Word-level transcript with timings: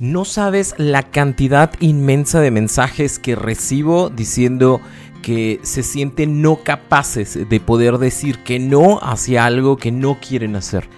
No 0.00 0.24
sabes 0.24 0.74
la 0.78 1.02
cantidad 1.02 1.72
inmensa 1.78 2.40
de 2.40 2.50
mensajes 2.50 3.18
que 3.18 3.36
recibo 3.36 4.08
diciendo 4.08 4.80
que 5.20 5.60
se 5.62 5.82
sienten 5.82 6.40
no 6.40 6.64
capaces 6.64 7.38
de 7.46 7.60
poder 7.60 7.98
decir 7.98 8.38
que 8.38 8.58
no 8.58 8.98
hacia 9.02 9.44
algo 9.44 9.76
que 9.76 9.92
no 9.92 10.16
quieren 10.18 10.56
hacer. 10.56 10.88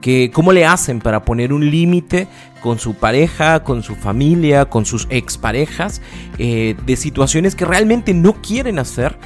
Que 0.00 0.30
cómo 0.32 0.52
le 0.52 0.66
hacen 0.66 1.00
para 1.00 1.24
poner 1.24 1.52
un 1.52 1.68
límite 1.68 2.28
con 2.62 2.78
su 2.78 2.94
pareja, 2.94 3.64
con 3.64 3.82
su 3.82 3.96
familia, 3.96 4.66
con 4.66 4.86
sus 4.86 5.08
exparejas, 5.10 6.00
eh, 6.38 6.76
de 6.86 6.94
situaciones 6.94 7.56
que 7.56 7.64
realmente 7.64 8.14
no 8.14 8.34
quieren 8.40 8.78
hacer 8.78 9.18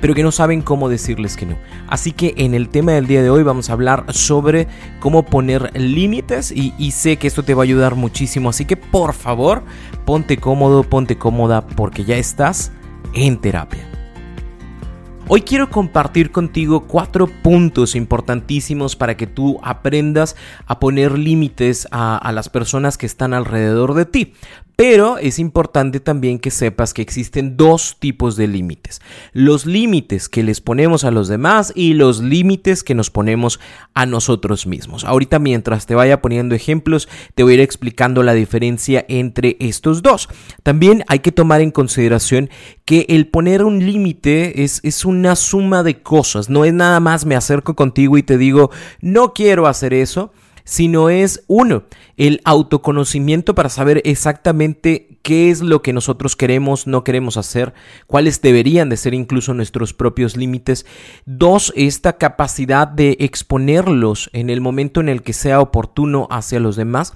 pero 0.00 0.14
que 0.14 0.22
no 0.22 0.32
saben 0.32 0.62
cómo 0.62 0.88
decirles 0.88 1.36
que 1.36 1.46
no. 1.46 1.56
Así 1.88 2.12
que 2.12 2.34
en 2.36 2.54
el 2.54 2.68
tema 2.68 2.92
del 2.92 3.06
día 3.06 3.22
de 3.22 3.30
hoy 3.30 3.42
vamos 3.42 3.70
a 3.70 3.74
hablar 3.74 4.04
sobre 4.12 4.66
cómo 5.00 5.24
poner 5.24 5.70
límites 5.78 6.52
y, 6.52 6.90
sé 6.90 7.16
que 7.16 7.26
esto 7.26 7.42
te 7.42 7.54
va 7.54 7.62
a 7.62 7.64
ayudar 7.64 7.94
muchísimo. 7.94 8.50
Así 8.50 8.64
que 8.64 8.76
por 8.76 9.12
favor, 9.12 9.62
ponte 10.04 10.38
cómodo, 10.38 10.82
ponte 10.82 11.16
cómoda 11.18 11.66
porque 11.66 12.04
ya 12.04 12.16
estás 12.16 12.72
en 13.14 13.38
terapia. 13.38 13.90
Hoy 15.32 15.42
quiero 15.42 15.70
compartir 15.70 16.32
contigo 16.32 16.88
cuatro 16.88 17.28
puntos 17.28 17.94
importantísimos 17.94 18.96
para 18.96 19.16
que 19.16 19.28
tú 19.28 19.60
aprendas 19.62 20.34
a 20.66 20.80
poner 20.80 21.16
límites 21.16 21.86
a, 21.92 22.32
las 22.32 22.48
personas 22.48 22.98
que 22.98 23.06
están 23.06 23.32
alrededor 23.32 23.94
de 23.94 24.06
ti. 24.06 24.34
Pero 24.80 25.18
es 25.18 25.38
importante 25.38 26.00
también 26.00 26.38
que 26.38 26.50
sepas 26.50 26.94
que 26.94 27.02
existen 27.02 27.58
dos 27.58 27.98
tipos 27.98 28.34
de 28.36 28.48
límites. 28.48 29.02
Los 29.34 29.66
límites 29.66 30.30
que 30.30 30.42
les 30.42 30.62
ponemos 30.62 31.04
a 31.04 31.10
los 31.10 31.28
demás 31.28 31.70
y 31.76 31.92
los 31.92 32.22
límites 32.22 32.82
que 32.82 32.94
nos 32.94 33.10
ponemos 33.10 33.60
a 33.92 34.06
nosotros 34.06 34.66
mismos. 34.66 35.04
Ahorita 35.04 35.38
mientras 35.38 35.84
te 35.84 35.94
vaya 35.94 36.22
poniendo 36.22 36.54
ejemplos, 36.54 37.10
te 37.34 37.42
voy 37.42 37.52
a 37.52 37.54
ir 37.56 37.60
explicando 37.60 38.22
la 38.22 38.32
diferencia 38.32 39.04
entre 39.10 39.58
estos 39.60 40.00
dos. 40.00 40.30
También 40.62 41.04
hay 41.08 41.18
que 41.18 41.30
tomar 41.30 41.60
en 41.60 41.72
consideración 41.72 42.48
que 42.86 43.04
el 43.10 43.28
poner 43.28 43.64
un 43.64 43.84
límite 43.84 44.64
es, 44.64 44.80
es 44.82 45.04
una 45.04 45.36
suma 45.36 45.82
de 45.82 46.00
cosas. 46.00 46.48
No 46.48 46.64
es 46.64 46.72
nada 46.72 47.00
más 47.00 47.26
me 47.26 47.36
acerco 47.36 47.76
contigo 47.76 48.16
y 48.16 48.22
te 48.22 48.38
digo, 48.38 48.70
no 49.02 49.34
quiero 49.34 49.66
hacer 49.66 49.92
eso 49.92 50.32
sino 50.64 51.10
es 51.10 51.44
uno, 51.46 51.84
el 52.16 52.40
autoconocimiento 52.44 53.54
para 53.54 53.68
saber 53.68 54.02
exactamente 54.04 55.18
qué 55.22 55.50
es 55.50 55.60
lo 55.60 55.82
que 55.82 55.92
nosotros 55.92 56.36
queremos, 56.36 56.86
no 56.86 57.04
queremos 57.04 57.36
hacer, 57.36 57.74
cuáles 58.06 58.40
deberían 58.40 58.88
de 58.88 58.96
ser 58.96 59.14
incluso 59.14 59.54
nuestros 59.54 59.92
propios 59.92 60.36
límites. 60.36 60.86
Dos, 61.26 61.72
esta 61.76 62.14
capacidad 62.14 62.88
de 62.88 63.16
exponerlos 63.20 64.30
en 64.32 64.50
el 64.50 64.60
momento 64.60 65.00
en 65.00 65.08
el 65.08 65.22
que 65.22 65.32
sea 65.32 65.60
oportuno 65.60 66.26
hacia 66.30 66.60
los 66.60 66.76
demás. 66.76 67.14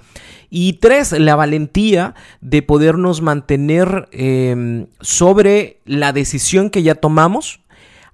Y 0.49 0.73
tres, 0.73 1.11
la 1.11 1.35
valentía 1.35 2.15
de 2.41 2.61
podernos 2.61 3.21
mantener 3.21 4.07
eh, 4.11 4.85
sobre 5.01 5.81
la 5.85 6.13
decisión 6.13 6.69
que 6.69 6.83
ya 6.83 6.95
tomamos 6.95 7.61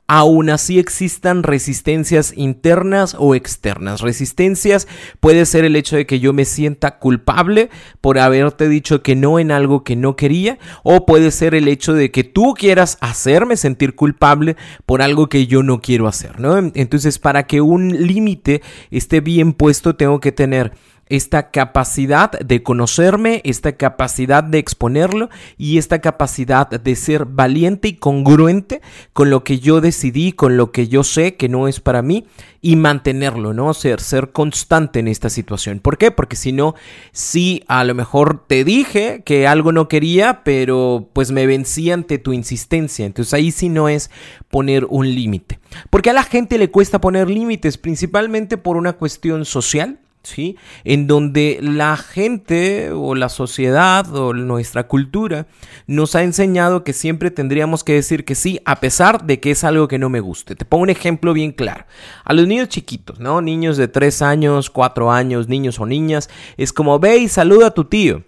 aún 0.07 0.50
así 0.50 0.78
existan 0.78 1.44
resistencias 1.44 2.34
internas 2.35 3.16
o 3.17 3.34
externas. 3.34 4.01
Resistencias 4.01 4.88
puede 5.19 5.45
ser 5.45 5.63
el 5.63 5.75
hecho 5.75 5.95
de 5.95 6.06
que 6.06 6.19
yo 6.19 6.34
me 6.34 6.45
sienta 6.45 7.00
culpable 7.00 7.69
por 8.01 8.19
haberte 8.19 8.67
dicho 8.67 9.03
que 9.03 9.16
no 9.16 9.39
en 9.39 9.51
algo 9.51 9.84
que 9.84 9.95
no 9.95 10.16
quería, 10.16 10.59
o 10.84 11.06
puede 11.06 11.31
ser 11.31 11.56
el 11.56 11.67
hecho 11.67 11.94
de 11.94 12.12
que 12.12 12.23
tú 12.23 12.53
quieras 12.53 12.97
hacerme 13.00 13.56
sentir 13.56 13.95
culpable 13.95 14.57
por 14.85 15.01
algo 15.01 15.29
que 15.29 15.47
yo 15.47 15.63
no 15.63 15.79
quiero 15.79 16.07
hacer, 16.07 16.39
¿no? 16.39 16.57
Entonces, 16.57 17.18
para 17.18 17.44
que 17.44 17.62
un 17.62 18.06
límite 18.07 18.62
esté 18.89 19.22
bien 19.22 19.53
puesto, 19.53 19.95
tengo 19.95 20.19
que 20.19 20.31
tener 20.31 20.73
esta 21.12 21.52
capacidad 21.52 22.32
de 22.32 22.64
conocerme, 22.64 23.42
esta 23.44 23.74
capacidad 23.74 24.44
de 24.44 24.60
exponerlo 24.60 25.30
y 25.58 25.78
esta 25.78 26.00
capacidad 26.00 26.70
de 26.70 26.96
ser 26.96 27.26
valiente 27.26 27.90
y 27.90 27.94
congruente 27.96 28.82
con 29.12 29.30
lo 29.30 29.44
que 29.44 29.60
yo 29.60 29.82
decidí, 29.82 30.32
con 30.32 30.56
lo 30.56 30.72
que 30.72 30.88
yo 30.88 31.04
sé 31.04 31.36
que 31.36 31.50
no 31.50 31.68
es 31.68 31.82
para 31.82 32.02
mí 32.02 32.26
y 32.62 32.78
mantenerlo, 32.78 33.54
¿no? 33.54 33.74
Ser, 33.74 34.00
ser 34.00 34.32
constante 34.32 35.00
en 35.00 35.10
esta 35.10 35.30
situación. 35.30 35.80
¿Por 35.80 35.98
qué? 35.98 36.12
Porque 36.12 36.38
si 36.38 36.54
no, 36.54 36.76
sí, 37.12 37.64
a 37.68 37.84
lo 37.84 37.94
mejor 37.94 38.46
te 38.48 38.64
dije 38.64 39.22
que 39.26 39.48
algo 39.48 39.74
no 39.74 39.90
quería, 39.90 40.44
pero 40.46 41.10
pues 41.12 41.32
me 41.32 41.46
vencí 41.46 41.92
ante 41.92 42.20
tu 42.20 42.32
insistencia. 42.32 43.06
Entonces 43.06 43.34
ahí 43.34 43.52
sí 43.52 43.68
no 43.68 43.90
es 43.90 44.12
poner 44.50 44.86
un 44.86 45.14
límite. 45.14 45.60
Porque 45.90 46.12
a 46.12 46.14
la 46.14 46.24
gente 46.24 46.58
le 46.58 46.72
cuesta 46.72 47.02
poner 47.02 47.30
límites, 47.30 47.78
principalmente 47.78 48.58
por 48.58 48.78
una 48.78 48.94
cuestión 48.94 49.44
social 49.44 50.00
¿sí? 50.24 50.58
En 50.84 51.08
donde 51.08 51.59
la 51.62 51.98
gente 51.98 52.92
o 52.92 53.16
la 53.16 53.30
sociedad 53.30 54.14
o 54.16 54.34
nuestra 54.34 54.88
cultura 54.88 55.48
nos 55.88 56.16
ha 56.16 56.24
enseñado 56.24 56.84
que 56.84 56.94
siempre 56.94 57.32
tendríamos 57.32 57.84
que 57.84 57.94
decir 57.94 58.26
que 58.26 58.36
sí, 58.36 58.60
a 58.66 58.80
pesar 58.80 59.26
de 59.26 59.40
que 59.40 59.52
es 59.52 59.64
algo 59.64 59.88
que 59.88 60.00
no 60.00 60.10
me 60.10 60.20
guste. 60.20 60.56
Te 60.56 60.66
pongo 60.66 60.84
un 60.84 60.90
ejemplo 60.90 61.34
bien 61.34 61.52
claro. 61.52 61.86
A 62.24 62.34
los 62.34 62.48
niños 62.48 62.70
chiquitos, 62.70 63.20
¿no? 63.20 63.42
Niños 63.42 63.78
de 63.78 63.88
3 63.88 64.22
años, 64.22 64.70
4 64.70 65.12
años, 65.12 65.48
niños 65.48 65.80
o 65.80 65.86
niñas, 65.86 66.30
es 66.58 66.74
como 66.74 67.00
ve 67.00 67.18
y 67.18 67.28
saluda 67.28 67.68
a 67.68 67.72
tu 67.72 67.86
tío. 67.86 68.24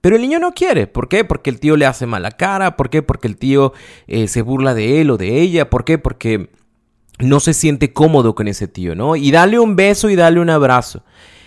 Pero 0.00 0.16
el 0.16 0.22
niño 0.22 0.38
no 0.38 0.52
quiere. 0.52 0.86
¿Por 0.86 1.08
qué? 1.08 1.24
Porque 1.24 1.48
el 1.48 1.58
tío 1.58 1.78
le 1.78 1.86
hace 1.86 2.04
mala 2.04 2.32
cara. 2.32 2.76
¿Por 2.76 2.90
qué? 2.90 3.00
Porque 3.00 3.26
el 3.26 3.38
tío 3.38 3.72
eh, 4.06 4.28
se 4.28 4.42
burla 4.42 4.74
de 4.74 5.00
él 5.00 5.10
o 5.10 5.16
de 5.16 5.40
ella. 5.40 5.70
¿Por 5.70 5.86
qué? 5.86 5.96
Porque 5.96 6.50
no 7.20 7.40
se 7.40 7.54
siente 7.54 7.92
cómodo 7.92 8.34
con 8.34 8.48
ese 8.48 8.68
tío, 8.68 8.94
¿no? 8.94 9.16
Y 9.16 9.30
dale 9.30 9.58
un 9.58 9.76
beso 9.76 10.10
y 10.10 10.16
dale 10.16 10.40
un 10.40 10.50
abrazo. 10.50 11.04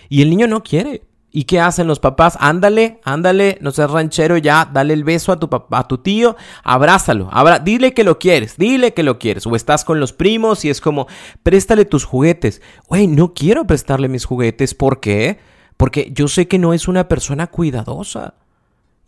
Y 0.08 0.22
el 0.22 0.30
niño 0.30 0.46
no 0.46 0.62
quiere. 0.62 1.02
¿Y 1.30 1.44
qué 1.44 1.60
hacen 1.60 1.86
los 1.86 2.00
papás? 2.00 2.38
Ándale, 2.40 3.00
ándale, 3.04 3.58
no 3.60 3.70
seas 3.70 3.90
ranchero 3.90 4.38
ya, 4.38 4.68
dale 4.72 4.94
el 4.94 5.04
beso 5.04 5.30
a 5.30 5.38
tu 5.38 5.50
papá, 5.50 5.80
a 5.80 5.86
tu 5.86 5.98
tío, 5.98 6.36
abrázalo, 6.64 7.30
dile 7.62 7.92
que 7.92 8.02
lo 8.02 8.18
quieres, 8.18 8.56
dile 8.56 8.94
que 8.94 9.02
lo 9.02 9.18
quieres. 9.18 9.46
O 9.46 9.54
estás 9.54 9.84
con 9.84 10.00
los 10.00 10.14
primos 10.14 10.64
y 10.64 10.70
es 10.70 10.80
como, 10.80 11.06
préstale 11.42 11.84
tus 11.84 12.04
juguetes. 12.04 12.62
Güey, 12.88 13.08
no 13.08 13.34
quiero 13.34 13.66
prestarle 13.66 14.08
mis 14.08 14.24
juguetes, 14.24 14.74
¿por 14.74 15.00
qué? 15.00 15.38
Porque 15.76 16.10
yo 16.14 16.28
sé 16.28 16.48
que 16.48 16.58
no 16.58 16.72
es 16.72 16.88
una 16.88 17.08
persona 17.08 17.46
cuidadosa 17.46 18.34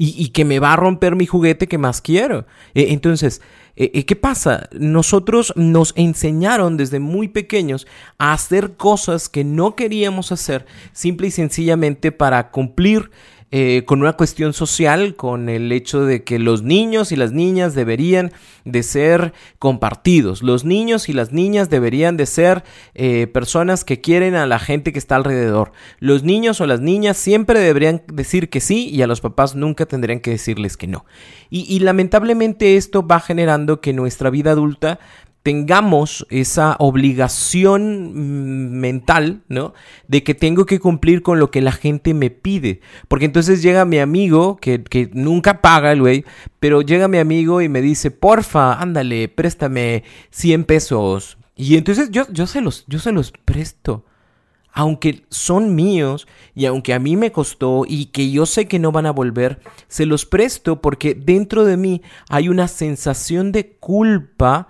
y, 0.02 0.28
que 0.28 0.46
me 0.46 0.60
va 0.60 0.72
a 0.72 0.76
romper 0.76 1.14
mi 1.14 1.26
juguete 1.26 1.68
que 1.68 1.76
más 1.76 2.00
quiero. 2.00 2.46
E, 2.72 2.94
entonces, 2.94 3.42
e, 3.76 3.90
e, 3.92 4.06
¿qué 4.06 4.16
pasa? 4.16 4.70
Nosotros 4.72 5.52
nos 5.56 5.92
enseñaron 5.94 6.78
desde 6.78 7.00
muy 7.00 7.28
pequeños 7.28 7.86
a 8.16 8.32
hacer 8.32 8.78
cosas 8.78 9.28
que 9.28 9.44
no 9.44 9.76
queríamos 9.76 10.32
hacer, 10.32 10.64
simple 10.94 11.26
y 11.26 11.30
sencillamente 11.30 12.12
para 12.12 12.50
cumplir 12.50 13.10
eh, 13.52 13.82
con 13.84 14.00
una 14.00 14.12
cuestión 14.12 14.52
social, 14.52 15.16
con 15.16 15.48
el 15.48 15.72
hecho 15.72 16.04
de 16.04 16.22
que 16.22 16.38
los 16.38 16.62
niños 16.62 17.10
y 17.10 17.16
las 17.16 17.32
niñas 17.32 17.74
deberían 17.74 18.32
de 18.64 18.82
ser 18.84 19.32
compartidos. 19.58 20.42
Los 20.42 20.64
niños 20.64 21.08
y 21.08 21.12
las 21.12 21.32
niñas 21.32 21.68
deberían 21.68 22.16
de 22.16 22.26
ser 22.26 22.62
eh, 22.94 23.26
personas 23.26 23.84
que 23.84 24.00
quieren 24.00 24.36
a 24.36 24.46
la 24.46 24.60
gente 24.60 24.92
que 24.92 25.00
está 25.00 25.16
alrededor. 25.16 25.72
Los 25.98 26.22
niños 26.22 26.60
o 26.60 26.66
las 26.66 26.80
niñas 26.80 27.16
siempre 27.16 27.58
deberían 27.58 28.02
decir 28.12 28.50
que 28.50 28.60
sí 28.60 28.88
y 28.88 29.02
a 29.02 29.08
los 29.08 29.20
papás 29.20 29.56
nunca 29.56 29.84
tendrían 29.84 30.20
que 30.20 30.30
decirles 30.30 30.76
que 30.76 30.86
no. 30.86 31.04
y 31.50 31.80
lamentablemente 31.80 32.76
esto 32.76 33.04
va 33.04 33.18
generando 33.18 33.80
que 33.80 33.92
nuestra 33.92 34.30
vida 34.30 34.52
adulta 34.52 35.00
tengamos 35.42 36.26
esa 36.30 36.76
obligación 36.78 38.12
mm, 38.14 38.80
mental, 38.80 39.42
¿no? 39.48 39.72
De 40.06 40.22
que 40.22 40.34
tengo 40.34 40.66
que 40.66 40.80
cumplir 40.80 41.22
con 41.22 41.38
lo 41.38 41.50
que 41.50 41.62
la 41.62 41.72
gente 41.72 42.14
me 42.14 42.30
pide. 42.30 42.80
Porque 43.08 43.24
entonces 43.24 43.62
llega 43.62 43.84
mi 43.84 43.98
amigo, 43.98 44.56
que, 44.56 44.82
que 44.82 45.10
nunca 45.12 45.62
paga 45.62 45.92
el 45.92 46.00
güey, 46.00 46.24
pero 46.58 46.82
llega 46.82 47.08
mi 47.08 47.18
amigo 47.18 47.62
y 47.62 47.68
me 47.68 47.80
dice, 47.80 48.10
porfa, 48.10 48.74
ándale, 48.74 49.28
préstame 49.28 50.04
100 50.30 50.64
pesos. 50.64 51.38
Y 51.56 51.76
entonces 51.76 52.10
yo, 52.10 52.24
yo, 52.30 52.46
se 52.46 52.60
los, 52.60 52.84
yo 52.86 52.98
se 52.98 53.12
los 53.12 53.32
presto. 53.32 54.04
Aunque 54.72 55.24
son 55.30 55.74
míos 55.74 56.28
y 56.54 56.66
aunque 56.66 56.94
a 56.94 57.00
mí 57.00 57.16
me 57.16 57.32
costó 57.32 57.84
y 57.88 58.06
que 58.06 58.30
yo 58.30 58.46
sé 58.46 58.68
que 58.68 58.78
no 58.78 58.92
van 58.92 59.06
a 59.06 59.10
volver, 59.10 59.60
se 59.88 60.06
los 60.06 60.26
presto 60.26 60.80
porque 60.80 61.14
dentro 61.14 61.64
de 61.64 61.76
mí 61.76 62.02
hay 62.28 62.48
una 62.48 62.68
sensación 62.68 63.50
de 63.50 63.72
culpa 63.72 64.68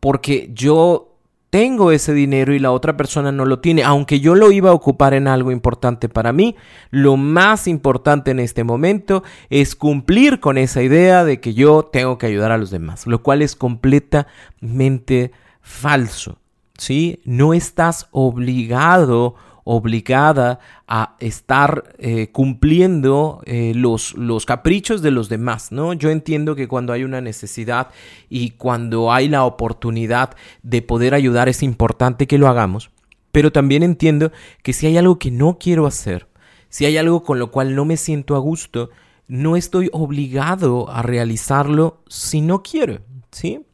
porque 0.00 0.50
yo 0.52 1.08
tengo 1.50 1.92
ese 1.92 2.12
dinero 2.12 2.54
y 2.54 2.58
la 2.58 2.72
otra 2.72 2.96
persona 2.96 3.32
no 3.32 3.44
lo 3.44 3.60
tiene, 3.60 3.82
aunque 3.82 4.20
yo 4.20 4.34
lo 4.34 4.52
iba 4.52 4.70
a 4.70 4.74
ocupar 4.74 5.14
en 5.14 5.28
algo 5.28 5.50
importante 5.50 6.08
para 6.08 6.32
mí, 6.32 6.56
lo 6.90 7.16
más 7.16 7.66
importante 7.66 8.30
en 8.30 8.38
este 8.38 8.64
momento 8.64 9.22
es 9.48 9.74
cumplir 9.74 10.40
con 10.40 10.58
esa 10.58 10.82
idea 10.82 11.24
de 11.24 11.40
que 11.40 11.54
yo 11.54 11.84
tengo 11.90 12.18
que 12.18 12.26
ayudar 12.26 12.52
a 12.52 12.58
los 12.58 12.70
demás, 12.70 13.06
lo 13.06 13.22
cual 13.22 13.42
es 13.42 13.56
completamente 13.56 15.32
falso. 15.62 16.38
¿Sí? 16.76 17.20
No 17.24 17.54
estás 17.54 18.06
obligado 18.12 19.34
obligada 19.70 20.60
a 20.86 21.14
estar 21.20 21.92
eh, 21.98 22.28
cumpliendo 22.32 23.42
eh, 23.44 23.72
los, 23.76 24.14
los 24.14 24.46
caprichos 24.46 25.02
de 25.02 25.10
los 25.10 25.28
demás, 25.28 25.72
¿no? 25.72 25.92
Yo 25.92 26.08
entiendo 26.08 26.56
que 26.56 26.66
cuando 26.66 26.94
hay 26.94 27.04
una 27.04 27.20
necesidad 27.20 27.88
y 28.30 28.52
cuando 28.52 29.12
hay 29.12 29.28
la 29.28 29.44
oportunidad 29.44 30.34
de 30.62 30.80
poder 30.80 31.12
ayudar 31.12 31.50
es 31.50 31.62
importante 31.62 32.26
que 32.26 32.38
lo 32.38 32.48
hagamos, 32.48 32.88
pero 33.30 33.52
también 33.52 33.82
entiendo 33.82 34.32
que 34.62 34.72
si 34.72 34.86
hay 34.86 34.96
algo 34.96 35.18
que 35.18 35.30
no 35.30 35.58
quiero 35.58 35.86
hacer, 35.86 36.28
si 36.70 36.86
hay 36.86 36.96
algo 36.96 37.22
con 37.22 37.38
lo 37.38 37.50
cual 37.50 37.74
no 37.74 37.84
me 37.84 37.98
siento 37.98 38.36
a 38.36 38.38
gusto, 38.38 38.88
no 39.26 39.54
estoy 39.54 39.90
obligado 39.92 40.88
a 40.88 41.02
realizarlo 41.02 42.02
si 42.08 42.40
no 42.40 42.62
quiero, 42.62 43.00
¿sí? 43.32 43.66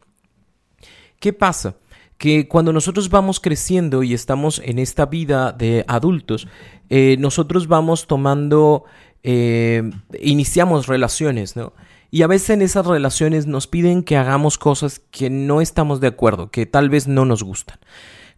¿Qué 1.20 1.32
pasa? 1.32 1.76
Que 2.18 2.48
cuando 2.48 2.72
nosotros 2.72 3.10
vamos 3.10 3.40
creciendo 3.40 4.02
y 4.02 4.14
estamos 4.14 4.60
en 4.64 4.78
esta 4.78 5.06
vida 5.06 5.52
de 5.52 5.84
adultos, 5.88 6.48
eh, 6.90 7.16
nosotros 7.18 7.66
vamos 7.66 8.06
tomando, 8.06 8.84
eh, 9.22 9.90
iniciamos 10.20 10.86
relaciones, 10.86 11.56
¿no? 11.56 11.72
Y 12.10 12.22
a 12.22 12.28
veces 12.28 12.50
en 12.50 12.62
esas 12.62 12.86
relaciones 12.86 13.46
nos 13.46 13.66
piden 13.66 14.04
que 14.04 14.16
hagamos 14.16 14.56
cosas 14.56 15.00
que 15.10 15.30
no 15.30 15.60
estamos 15.60 16.00
de 16.00 16.06
acuerdo, 16.06 16.50
que 16.50 16.64
tal 16.64 16.88
vez 16.88 17.08
no 17.08 17.24
nos 17.24 17.42
gustan. 17.42 17.78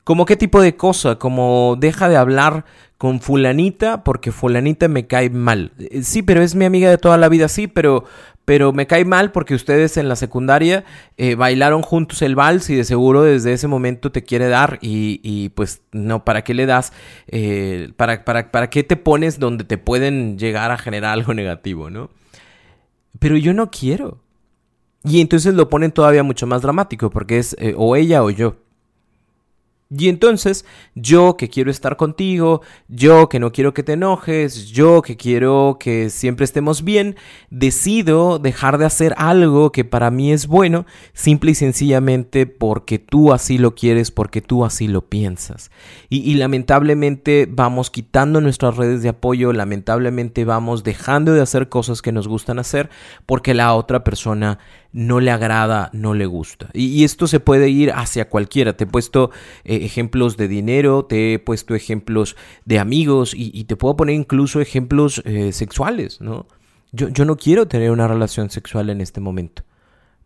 ¿Como 0.02 0.24
qué 0.24 0.36
tipo 0.36 0.62
de 0.62 0.76
cosa? 0.76 1.18
Como 1.18 1.76
deja 1.78 2.08
de 2.08 2.16
hablar 2.16 2.64
con 2.96 3.20
fulanita 3.20 4.04
porque 4.04 4.32
fulanita 4.32 4.88
me 4.88 5.06
cae 5.06 5.30
mal. 5.30 5.72
Eh, 5.78 6.02
sí, 6.02 6.22
pero 6.22 6.42
es 6.42 6.54
mi 6.54 6.64
amiga 6.64 6.88
de 6.88 6.96
toda 6.96 7.18
la 7.18 7.28
vida, 7.28 7.48
sí, 7.48 7.66
pero, 7.66 8.04
pero 8.46 8.72
me 8.72 8.86
cae 8.86 9.04
mal 9.04 9.32
porque 9.32 9.54
ustedes 9.54 9.96
en 9.96 10.08
la 10.08 10.14
secundaria 10.14 10.84
eh, 11.16 11.34
bailaron 11.34 11.82
juntos 11.82 12.22
el 12.22 12.36
vals 12.36 12.70
y 12.70 12.76
de 12.76 12.84
seguro 12.84 13.24
desde 13.24 13.52
ese 13.52 13.66
momento 13.66 14.12
te 14.12 14.22
quiere 14.22 14.48
dar 14.48 14.78
y, 14.80 15.50
pues 15.50 15.82
no, 15.90 16.24
¿para 16.24 16.44
qué 16.44 16.54
le 16.54 16.64
das? 16.64 16.92
Eh, 17.26 17.90
para, 17.96 18.24
para, 18.24 18.52
¿Para 18.52 18.70
qué 18.70 18.84
te 18.84 18.96
pones 18.96 19.40
donde 19.40 19.64
te 19.64 19.78
pueden 19.78 20.38
llegar 20.38 20.70
a 20.70 20.78
generar 20.78 21.12
algo 21.12 21.34
negativo, 21.34 21.90
no? 21.90 22.08
Pero 23.18 23.36
yo 23.36 23.52
no 23.52 23.70
quiero. 23.70 24.20
Y 25.02 25.20
entonces 25.20 25.54
lo 25.54 25.68
ponen 25.68 25.90
todavía 25.90 26.22
mucho 26.22 26.46
más 26.46 26.62
dramático 26.62 27.10
porque 27.10 27.38
es 27.38 27.56
eh, 27.58 27.74
o 27.76 27.96
ella 27.96 28.22
o 28.22 28.30
yo. 28.30 28.56
Y 29.88 30.08
entonces, 30.08 30.64
yo 30.96 31.36
que 31.36 31.48
quiero 31.48 31.70
estar 31.70 31.96
contigo, 31.96 32.60
yo 32.88 33.28
que 33.28 33.38
no 33.38 33.52
quiero 33.52 33.72
que 33.72 33.84
te 33.84 33.92
enojes, 33.92 34.66
yo 34.70 35.00
que 35.00 35.16
quiero 35.16 35.76
que 35.78 36.10
siempre 36.10 36.44
estemos 36.44 36.82
bien, 36.82 37.14
decido 37.50 38.40
dejar 38.40 38.78
de 38.78 38.84
hacer 38.84 39.14
algo 39.16 39.70
que 39.70 39.84
para 39.84 40.10
mí 40.10 40.32
es 40.32 40.48
bueno, 40.48 40.86
simple 41.12 41.52
y 41.52 41.54
sencillamente 41.54 42.46
porque 42.46 42.98
tú 42.98 43.32
así 43.32 43.58
lo 43.58 43.76
quieres, 43.76 44.10
porque 44.10 44.40
tú 44.40 44.64
así 44.64 44.88
lo 44.88 45.02
piensas. 45.02 45.70
Y, 46.08 46.34
lamentablemente 46.34 47.48
vamos 47.48 47.90
quitando 47.90 48.40
nuestras 48.40 48.76
redes 48.76 49.02
de 49.02 49.10
apoyo, 49.10 49.52
lamentablemente 49.52 50.44
vamos 50.44 50.82
dejando 50.82 51.32
de 51.32 51.42
hacer 51.42 51.68
cosas 51.68 52.02
que 52.02 52.10
nos 52.10 52.26
gustan 52.26 52.58
hacer 52.58 52.90
porque 53.24 53.54
la 53.54 53.72
otra 53.74 54.02
persona 54.02 54.58
no 54.96 55.20
le 55.20 55.30
agrada, 55.30 55.90
no 55.92 56.14
le 56.14 56.24
gusta. 56.24 56.70
Y, 56.72 57.04
esto 57.04 57.26
se 57.26 57.38
puede 57.38 57.68
ir 57.68 57.92
hacia 57.92 58.30
cualquiera. 58.30 58.78
Te 58.78 58.84
he 58.84 58.86
puesto 58.86 59.30
eh, 59.64 59.84
ejemplos 59.84 60.38
de 60.38 60.48
dinero, 60.48 61.04
te 61.04 61.34
he 61.34 61.38
puesto 61.38 61.74
ejemplos 61.74 62.34
de 62.64 62.78
amigos 62.78 63.34
y, 63.36 63.64
te 63.64 63.76
puedo 63.76 63.94
poner 63.94 64.14
incluso 64.14 64.60
ejemplos 64.62 65.20
eh, 65.26 65.52
sexuales, 65.52 66.22
¿no? 66.22 66.46
Yo, 66.92 67.08
yo 67.10 67.26
no 67.26 67.36
quiero 67.36 67.68
tener 67.68 67.90
una 67.90 68.08
relación 68.08 68.48
sexual 68.48 68.88
en 68.88 69.02
este 69.02 69.20
momento 69.20 69.64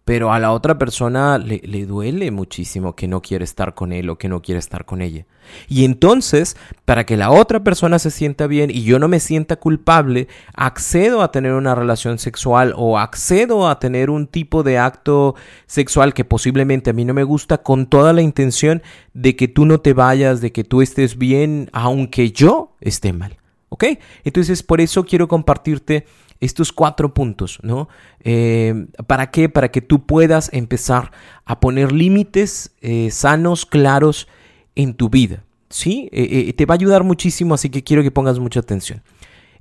pero 0.04 0.32
a 0.32 0.38
la 0.38 0.52
otra 0.52 0.78
persona 0.78 1.38
le, 1.38 1.60
duele 1.86 2.30
muchísimo 2.30 2.96
que 2.96 3.06
no 3.06 3.22
quiere 3.22 3.44
estar 3.44 3.74
con 3.74 3.92
él 3.92 4.10
o 4.10 4.18
que 4.18 4.28
no 4.28 4.42
quiere 4.42 4.58
estar 4.58 4.84
con 4.84 5.02
ella. 5.02 5.26
Y 5.68 5.84
entonces, 5.84 6.56
para 6.84 7.04
que 7.04 7.16
la 7.16 7.30
otra 7.30 7.62
persona 7.62 7.98
se 7.98 8.10
sienta 8.10 8.46
bien 8.46 8.70
y 8.70 8.82
yo 8.82 8.98
no 8.98 9.08
me 9.08 9.20
sienta 9.20 9.56
culpable, 9.56 10.28
accedo 10.54 11.22
a 11.22 11.30
tener 11.30 11.52
una 11.52 11.74
relación 11.74 12.18
sexual 12.18 12.72
o 12.76 12.98
accedo 12.98 13.68
a 13.68 13.78
tener 13.78 14.10
un 14.10 14.26
tipo 14.26 14.62
de 14.62 14.78
acto 14.78 15.34
sexual 15.66 16.14
que 16.14 16.24
posiblemente 16.24 16.90
a 16.90 16.94
mí 16.94 17.04
no 17.04 17.14
me 17.14 17.24
gusta 17.24 17.58
con 17.58 17.86
toda 17.86 18.12
la 18.12 18.22
intención 18.22 18.82
de 19.14 19.36
que 19.36 19.48
tú 19.48 19.66
no 19.66 19.80
te 19.80 19.92
vayas, 19.92 20.40
de 20.40 20.50
que 20.50 20.64
tú 20.64 20.82
estés 20.82 21.18
bien, 21.18 21.68
aunque 21.72 22.32
yo 22.32 22.74
esté 22.80 23.12
mal. 23.12 23.36
¿Ok? 23.68 23.84
Entonces, 24.24 24.64
por 24.64 24.80
eso 24.80 25.04
quiero 25.04 25.28
compartirte 25.28 26.04
estos 26.40 26.72
cuatro 26.72 27.12
puntos, 27.14 27.58
¿no? 27.62 27.88
Eh, 28.20 28.86
¿Para 29.06 29.30
qué? 29.30 29.48
Para 29.48 29.70
que 29.70 29.82
tú 29.82 30.06
puedas 30.06 30.50
empezar 30.52 31.12
a 31.44 31.60
poner 31.60 31.92
límites 31.92 32.74
eh, 32.80 33.10
sanos, 33.10 33.66
claros 33.66 34.26
en 34.74 34.94
tu 34.94 35.10
vida, 35.10 35.44
¿sí? 35.68 36.08
Eh, 36.12 36.52
te 36.54 36.66
va 36.66 36.74
a 36.74 36.76
ayudar 36.76 37.04
muchísimo, 37.04 37.54
así 37.54 37.68
que 37.68 37.84
quiero 37.84 38.02
que 38.02 38.10
pongas 38.10 38.38
mucha 38.38 38.60
atención. 38.60 39.02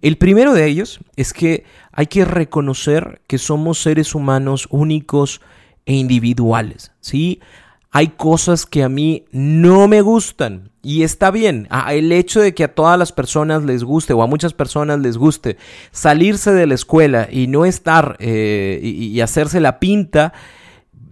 El 0.01 0.17
primero 0.17 0.53
de 0.53 0.65
ellos 0.65 1.01
es 1.17 1.33
que 1.33 1.65
hay 1.91 2.07
que 2.07 2.23
reconocer 2.23 3.21
que 3.27 3.37
somos 3.37 3.81
seres 3.81 4.15
humanos 4.15 4.67
únicos 4.71 5.41
e 5.85 5.93
individuales, 5.93 6.93
¿sí? 7.01 7.41
Hay 7.91 8.09
cosas 8.09 8.65
que 8.65 8.83
a 8.83 8.89
mí 8.89 9.25
no 9.31 9.87
me 9.87 10.01
gustan. 10.01 10.71
Y 10.81 11.03
está 11.03 11.31
bien, 11.31 11.67
el 11.89 12.11
hecho 12.11 12.39
de 12.39 12.53
que 12.53 12.63
a 12.63 12.73
todas 12.73 12.97
las 12.97 13.11
personas 13.11 13.63
les 13.63 13.83
guste 13.83 14.13
o 14.13 14.21
a 14.21 14.27
muchas 14.27 14.53
personas 14.53 14.99
les 14.99 15.17
guste 15.17 15.57
salirse 15.91 16.53
de 16.53 16.67
la 16.67 16.75
escuela 16.75 17.27
y 17.29 17.47
no 17.47 17.65
estar 17.65 18.15
eh, 18.19 18.79
y 18.81 19.19
hacerse 19.21 19.59
la 19.59 19.79
pinta, 19.79 20.33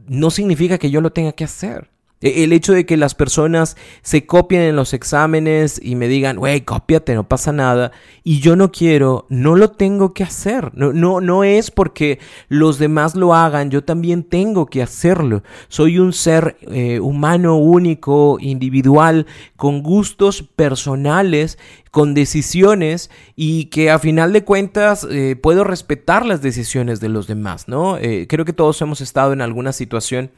no 0.07 0.31
significa 0.31 0.77
que 0.77 0.89
yo 0.89 1.01
lo 1.01 1.11
tenga 1.11 1.33
que 1.33 1.43
hacer. 1.43 1.89
E, 2.21 2.43
el 2.43 2.53
hecho 2.53 2.73
de 2.73 2.85
que 2.85 2.97
las 2.97 3.15
personas 3.15 3.77
se 4.01 4.25
copien 4.25 4.61
en 4.61 4.75
los 4.75 4.93
exámenes 4.93 5.79
y 5.83 5.95
me 5.95 6.07
digan, 6.07 6.37
wey, 6.37 6.61
cópiate, 6.61 7.15
no 7.15 7.27
pasa 7.27 7.51
nada, 7.51 7.91
y 8.23 8.39
yo 8.39 8.55
no 8.55 8.71
quiero, 8.71 9.25
no 9.29 9.55
lo 9.55 9.71
tengo 9.71 10.13
que 10.13 10.23
hacer. 10.23 10.71
No, 10.73 10.93
no, 10.93 11.21
no 11.21 11.43
es 11.43 11.71
porque 11.71 12.19
los 12.49 12.79
demás 12.79 13.15
lo 13.15 13.33
hagan, 13.33 13.69
yo 13.69 13.83
también 13.83 14.23
tengo 14.23 14.65
que 14.65 14.81
hacerlo. 14.81 15.43
Soy 15.67 15.99
un 15.99 16.13
ser 16.13 16.57
eh, 16.61 16.99
humano 16.99 17.57
único, 17.57 18.37
individual, 18.39 19.27
con 19.55 19.83
gustos 19.83 20.41
personales, 20.41 21.57
con 21.91 22.13
decisiones 22.13 23.09
y 23.35 23.65
que 23.65 23.89
a 23.89 23.99
final 23.99 24.33
de 24.33 24.43
cuentas 24.43 25.07
eh, 25.09 25.35
puedo 25.35 25.63
respetar 25.63 26.25
las 26.25 26.41
decisiones 26.41 26.99
de 26.99 27.09
los 27.09 27.27
demás, 27.27 27.67
¿no? 27.67 27.97
Eh, 27.97 28.27
creo 28.29 28.45
que 28.45 28.53
todos 28.53 28.81
hemos 28.81 29.01
estado 29.01 29.33
en 29.33 29.41
alguna 29.41 29.71
situación 29.71 30.31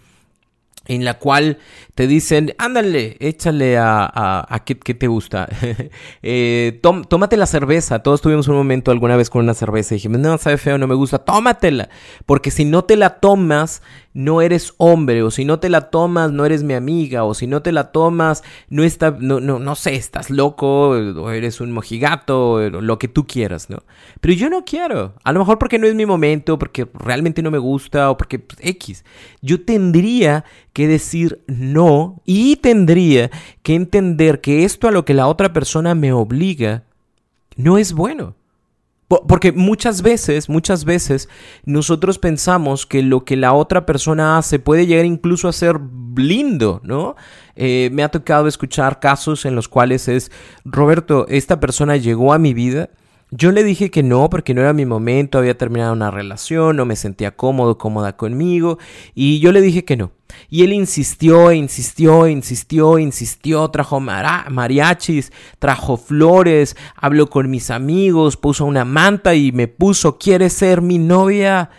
en 0.90 1.06
la 1.06 1.20
cual 1.20 1.60
te 1.94 2.08
dicen, 2.08 2.56
ándale, 2.58 3.16
échale 3.20 3.78
a, 3.78 4.10
a, 4.12 4.60
¿qué, 4.66 4.76
te 4.76 5.08
gusta. 5.08 5.48
eh, 6.24 6.80
tómate 6.82 7.38
la 7.38 7.46
cerveza. 7.46 8.00
Todos 8.00 8.22
tuvimos 8.22 8.48
un 8.48 8.56
momento 8.56 8.90
alguna 8.90 9.16
vez 9.16 9.30
con 9.30 9.44
una 9.44 9.54
cerveza 9.54 9.94
y 9.94 9.98
dijimos, 9.98 10.20
no, 10.20 10.38
sabe 10.40 10.58
feo, 10.58 10.80
no 10.80 10.88
me 10.88 10.96
gusta, 10.96 11.20
tómatela. 11.20 11.90
Porque 12.26 12.50
si 12.50 12.66
no 12.66 12.86
te 12.86 12.96
la 12.96 13.20
tomas, 13.20 13.84
no 14.14 14.42
eres 14.42 14.74
hombre, 14.78 15.22
o 15.22 15.30
si 15.30 15.46
no 15.46 15.60
te 15.60 15.70
la 15.70 15.92
tomas, 15.92 16.32
no 16.32 16.46
eres 16.46 16.64
mi 16.64 16.74
amiga, 16.74 17.24
o 17.24 17.36
si 17.36 17.46
no 17.46 17.62
te 17.62 17.72
la 17.72 17.92
tomas, 17.92 18.44
no 18.70 18.84
está, 18.84 19.16
no, 19.20 19.40
no, 19.40 19.60
no 19.60 19.76
sé, 19.76 19.96
estás 19.96 20.32
loco, 20.32 20.90
o 20.90 21.30
eres 21.30 21.62
un 21.62 21.72
mojigato, 21.72 22.54
o 22.54 22.70
lo 22.70 22.98
que 22.98 23.08
tú 23.08 23.28
quieras, 23.28 23.70
¿no? 23.70 23.84
Pero 24.20 24.34
yo 24.34 24.50
no 24.50 24.66
quiero. 24.66 25.14
A 25.24 25.32
lo 25.32 25.40
mejor 25.40 25.60
porque 25.60 25.78
no 25.78 25.86
es 25.86 25.94
mi 25.94 26.08
momento, 26.08 26.58
porque 26.58 26.88
realmente 26.94 27.44
no 27.44 27.52
me 27.52 27.60
gusta, 27.60 28.10
o 28.10 28.18
porque 28.18 28.40
pues, 28.40 28.60
X. 28.64 29.06
Yo 29.42 29.64
tendría 29.64 30.44
que 30.80 30.88
decir 30.88 31.44
no 31.48 32.22
y 32.24 32.56
tendría 32.56 33.30
que 33.64 33.76
entender 33.76 34.40
que 34.40 34.64
esto 34.64 34.88
a 34.88 34.92
lo 34.92 35.04
que 35.04 35.14
la 35.14 35.28
otra 35.28 35.52
persona 35.52 35.94
me 35.94 36.14
obliga 36.14 36.86
no 37.58 37.78
es 37.78 37.92
bueno. 37.92 38.36
Porque 39.10 39.52
muchas 39.52 40.04
veces, 40.04 40.48
muchas 40.48 40.86
veces 40.86 41.28
nosotros 41.66 42.18
pensamos 42.18 42.86
que 42.86 43.04
lo 43.04 43.26
que 43.26 43.36
la 43.36 43.52
otra 43.52 43.86
persona 43.86 44.38
hace 44.38 44.58
puede 44.58 44.86
llegar 44.86 45.04
incluso 45.04 45.50
a 45.50 45.52
ser 45.52 45.82
lindo, 46.16 46.80
¿no? 46.86 47.18
Eh, 47.58 47.90
me 47.92 48.02
ha 48.04 48.10
tocado 48.10 48.48
escuchar 48.48 49.02
casos 49.02 49.44
en 49.44 49.56
los 49.56 49.68
cuales 49.68 50.08
es, 50.08 50.32
Roberto, 50.64 51.26
esta 51.28 51.60
persona 51.60 51.98
llegó 51.98 52.32
a 52.32 52.40
mi 52.40 52.54
vida 52.54 52.90
yo 53.32 53.52
le 53.52 53.64
dije 53.64 53.92
que 53.92 54.02
no, 54.02 54.30
porque 54.30 54.54
no 54.54 54.62
era 54.62 54.74
mi 54.74 54.86
momento, 54.86 55.38
había 55.38 55.58
terminado 55.58 55.94
una 55.94 56.10
relación, 56.10 56.76
no 56.76 56.86
me 56.86 56.96
sentía 56.96 57.36
cómodo, 57.36 57.78
cómoda 57.78 58.18
conmigo, 58.18 58.80
y 59.14 59.40
yo 59.40 59.52
le 59.52 59.62
dije 59.62 59.86
que 59.86 59.98
no. 59.98 60.12
Y 60.50 60.64
él 60.64 60.74
insistió, 60.74 61.52
insistió, 61.52 62.28
insistió, 62.28 62.98
insistió, 62.98 63.70
trajo 63.70 64.00
mariachis, 64.00 65.32
trajo 65.60 65.98
flores, 65.98 66.76
habló 66.96 67.30
con 67.30 67.50
mis 67.50 67.70
amigos, 67.70 68.36
puso 68.36 68.66
una 68.66 68.86
manta 68.86 69.36
y 69.36 69.52
me 69.52 69.68
puso, 69.68 70.18
¿quieres 70.18 70.54
ser 70.54 70.82
mi 70.82 70.98
novia? 70.98 71.70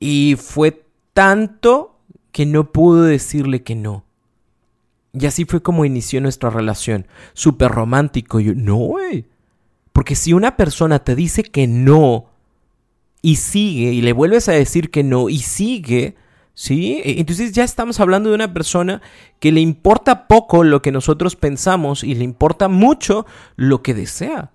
Y 0.00 0.36
fue 0.36 0.84
tanto 1.12 2.00
que 2.32 2.46
no 2.46 2.72
pude 2.72 3.08
decirle 3.08 3.62
que 3.62 3.76
no. 3.76 4.04
Y 5.12 5.26
así 5.26 5.44
fue 5.44 5.62
como 5.62 5.84
inició 5.84 6.20
nuestra 6.20 6.50
relación. 6.50 7.06
Súper 7.34 7.70
romántico. 7.70 8.40
yo, 8.40 8.54
no, 8.54 8.76
güey. 8.76 9.26
Porque 9.92 10.14
si 10.14 10.32
una 10.32 10.56
persona 10.56 11.00
te 11.00 11.14
dice 11.14 11.42
que 11.42 11.66
no 11.66 12.26
y 13.20 13.36
sigue 13.36 13.92
y 13.92 14.02
le 14.02 14.12
vuelves 14.12 14.48
a 14.48 14.52
decir 14.52 14.90
que 14.90 15.04
no 15.04 15.28
y 15.28 15.38
sigue, 15.38 16.16
¿sí? 16.54 17.00
E, 17.04 17.20
entonces 17.20 17.52
ya 17.52 17.64
estamos 17.64 18.00
hablando 18.00 18.30
de 18.30 18.34
una 18.34 18.52
persona 18.52 19.00
que 19.38 19.52
le 19.52 19.60
importa 19.60 20.26
poco 20.26 20.64
lo 20.64 20.82
que 20.82 20.92
nosotros 20.92 21.36
pensamos 21.36 22.04
y 22.04 22.14
le 22.14 22.24
importa 22.24 22.68
mucho 22.68 23.26
lo 23.56 23.82
que 23.82 23.94
desea. 23.94 24.50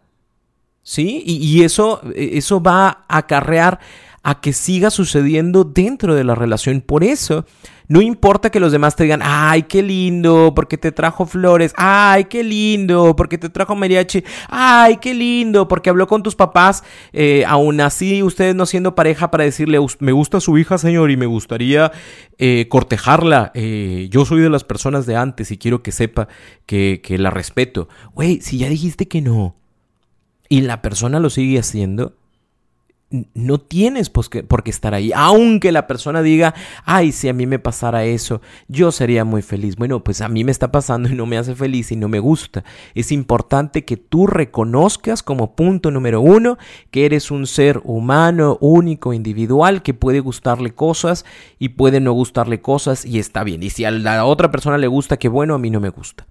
¿Sí? 0.83 1.21
Y, 1.25 1.35
y 1.45 1.63
eso, 1.63 2.01
e, 2.15 2.37
eso 2.37 2.61
va 2.61 2.87
a 2.87 3.17
acarrear 3.17 3.79
a 4.27 4.41
que 4.41 4.51
siga 4.51 4.89
sucediendo 4.89 5.63
dentro 5.63 6.13
de 6.13 6.25
la 6.25 6.35
relación. 6.35 6.81
Por 6.81 7.05
eso, 7.05 7.45
no 7.87 8.01
importa 8.01 8.49
que 8.49 8.59
los 8.59 8.73
demás 8.73 8.97
te 8.97 9.05
digan, 9.05 9.21
ay, 9.23 9.63
qué 9.63 9.81
lindo, 9.81 10.51
porque 10.53 10.77
te 10.77 10.91
trajo 10.91 11.25
flores, 11.25 11.71
ay, 11.77 12.25
qué 12.25 12.43
lindo, 12.43 13.15
porque 13.15 13.37
te 13.37 13.47
trajo 13.47 13.73
mariachi, 13.73 14.25
ay, 14.49 14.97
qué 14.97 15.13
lindo, 15.13 15.69
porque 15.69 15.89
habló 15.89 16.07
con 16.07 16.23
tus 16.23 16.35
papás, 16.35 16.83
eh, 17.13 17.45
aún 17.47 17.79
así 17.79 18.21
ustedes 18.21 18.53
no 18.53 18.65
siendo 18.65 18.95
pareja 18.95 19.31
para 19.31 19.45
decirle, 19.45 19.79
me 19.99 20.11
gusta 20.11 20.41
su 20.41 20.57
hija, 20.57 20.77
señor, 20.77 21.09
y 21.09 21.15
me 21.15 21.25
gustaría 21.25 21.93
eh, 22.37 22.67
cortejarla. 22.67 23.53
Eh, 23.53 24.09
yo 24.11 24.25
soy 24.25 24.41
de 24.41 24.49
las 24.49 24.65
personas 24.65 25.05
de 25.05 25.15
antes 25.15 25.51
y 25.51 25.57
quiero 25.57 25.81
que 25.81 25.93
sepa 25.93 26.27
que, 26.65 26.99
que 27.01 27.17
la 27.17 27.29
respeto. 27.29 27.87
Güey, 28.13 28.41
si 28.41 28.57
ya 28.57 28.67
dijiste 28.67 29.07
que 29.07 29.21
no 29.21 29.55
y 30.49 30.63
la 30.63 30.81
persona 30.81 31.21
lo 31.21 31.29
sigue 31.29 31.59
haciendo, 31.59 32.17
no 33.09 33.59
tienes 33.59 34.09
por 34.09 34.29
qué, 34.29 34.45
estar 34.65 34.93
ahí. 34.93 35.11
Aunque 35.15 35.71
la 35.71 35.87
persona 35.87 36.21
diga, 36.21 36.53
ay, 36.83 37.11
si 37.11 37.29
a 37.29 37.33
mí 37.33 37.45
me 37.45 37.59
pasara 37.59 38.03
eso, 38.03 38.41
yo 38.67 38.91
sería 38.91 39.23
muy 39.23 39.41
feliz. 39.41 39.77
Bueno, 39.77 40.03
pues 40.03 40.21
a 40.21 40.27
mí 40.27 40.43
me 40.43 40.51
está 40.51 40.71
pasando 40.71 41.07
y 41.09 41.15
no 41.15 41.25
me 41.25 41.37
hace 41.37 41.55
feliz 41.55 41.91
y 41.91 41.95
no 41.95 42.09
me 42.09 42.19
gusta. 42.19 42.65
Es 42.95 43.11
importante 43.11 43.85
que 43.85 43.95
tú 43.95 44.27
reconozcas 44.27 45.23
como 45.23 45.55
punto 45.55 45.89
número 45.89 46.19
uno 46.19 46.57
que 46.91 47.05
eres 47.05 47.31
un 47.31 47.47
ser 47.47 47.79
humano, 47.85 48.57
único, 48.59 49.13
individual, 49.13 49.83
que 49.83 49.93
puede 49.93 50.19
gustarle 50.19 50.73
cosas 50.73 51.25
y 51.59 51.69
puede 51.69 52.01
no 52.01 52.11
gustarle 52.11 52.59
cosas 52.59 53.05
y 53.05 53.19
está 53.19 53.43
bien. 53.43 53.63
Y 53.63 53.69
si 53.69 53.85
a 53.85 53.91
la 53.91 54.25
otra 54.25 54.51
persona 54.51 54.77
le 54.77 54.87
gusta, 54.87 55.17
que 55.17 55.29
bueno, 55.29 55.53
a 55.53 55.59
mí 55.59 55.69
no 55.69 55.79
me 55.79 55.89
gusta. 55.89 56.25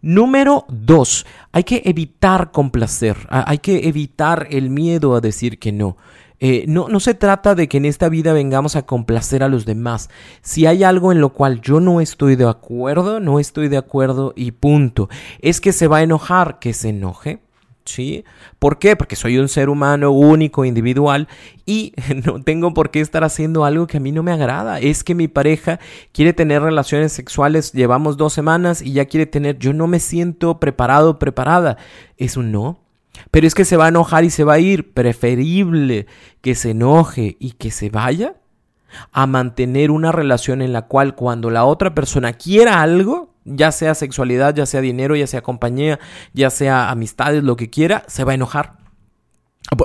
Número 0.00 0.64
dos, 0.68 1.26
hay 1.50 1.64
que 1.64 1.82
evitar 1.84 2.52
complacer, 2.52 3.16
hay 3.30 3.58
que 3.58 3.88
evitar 3.88 4.46
el 4.50 4.70
miedo 4.70 5.14
a 5.14 5.20
decir 5.20 5.58
que 5.58 5.72
no. 5.72 5.96
Eh, 6.40 6.66
no, 6.68 6.88
no 6.88 7.00
se 7.00 7.14
trata 7.14 7.56
de 7.56 7.68
que 7.68 7.78
en 7.78 7.84
esta 7.84 8.08
vida 8.08 8.32
vengamos 8.32 8.76
a 8.76 8.82
complacer 8.86 9.42
a 9.42 9.48
los 9.48 9.66
demás. 9.66 10.08
Si 10.40 10.66
hay 10.66 10.84
algo 10.84 11.10
en 11.10 11.20
lo 11.20 11.30
cual 11.30 11.60
yo 11.60 11.80
no 11.80 12.00
estoy 12.00 12.36
de 12.36 12.48
acuerdo, 12.48 13.18
no 13.18 13.40
estoy 13.40 13.68
de 13.68 13.76
acuerdo 13.76 14.32
y 14.36 14.52
punto. 14.52 15.08
Es 15.40 15.60
que 15.60 15.72
se 15.72 15.88
va 15.88 15.98
a 15.98 16.02
enojar, 16.02 16.60
que 16.60 16.74
se 16.74 16.90
enoje. 16.90 17.40
¿Sí? 17.88 18.22
¿Por 18.58 18.78
qué? 18.78 18.96
Porque 18.96 19.16
soy 19.16 19.38
un 19.38 19.48
ser 19.48 19.70
humano 19.70 20.10
único, 20.10 20.66
individual 20.66 21.26
y 21.64 21.94
no 22.26 22.42
tengo 22.42 22.74
por 22.74 22.90
qué 22.90 23.00
estar 23.00 23.24
haciendo 23.24 23.64
algo 23.64 23.86
que 23.86 23.96
a 23.96 24.00
mí 24.00 24.12
no 24.12 24.22
me 24.22 24.30
agrada. 24.30 24.78
Es 24.78 25.02
que 25.02 25.14
mi 25.14 25.26
pareja 25.26 25.80
quiere 26.12 26.34
tener 26.34 26.60
relaciones 26.60 27.12
sexuales, 27.12 27.72
llevamos 27.72 28.18
dos 28.18 28.34
semanas 28.34 28.82
y 28.82 28.92
ya 28.92 29.06
quiere 29.06 29.24
tener, 29.24 29.58
yo 29.58 29.72
no 29.72 29.86
me 29.86 30.00
siento 30.00 30.60
preparado, 30.60 31.18
preparada. 31.18 31.78
Es 32.18 32.36
un 32.36 32.52
no. 32.52 32.78
Pero 33.30 33.46
es 33.46 33.54
que 33.54 33.64
se 33.64 33.78
va 33.78 33.86
a 33.86 33.88
enojar 33.88 34.22
y 34.22 34.30
se 34.30 34.44
va 34.44 34.54
a 34.54 34.60
ir. 34.60 34.92
Preferible 34.92 36.06
que 36.42 36.54
se 36.54 36.72
enoje 36.72 37.38
y 37.40 37.52
que 37.52 37.70
se 37.70 37.88
vaya 37.88 38.34
a 39.12 39.26
mantener 39.26 39.90
una 39.90 40.12
relación 40.12 40.60
en 40.60 40.74
la 40.74 40.82
cual 40.82 41.14
cuando 41.14 41.50
la 41.50 41.64
otra 41.64 41.94
persona 41.94 42.34
quiera 42.34 42.82
algo, 42.82 43.30
ya 43.56 43.72
sea 43.72 43.94
sexualidad, 43.94 44.54
ya 44.54 44.66
sea 44.66 44.80
dinero, 44.80 45.16
ya 45.16 45.26
sea 45.26 45.42
compañía, 45.42 45.98
ya 46.32 46.50
sea 46.50 46.90
amistades, 46.90 47.42
lo 47.42 47.56
que 47.56 47.70
quiera, 47.70 48.04
se 48.08 48.24
va 48.24 48.32
a 48.32 48.34
enojar. 48.34 48.78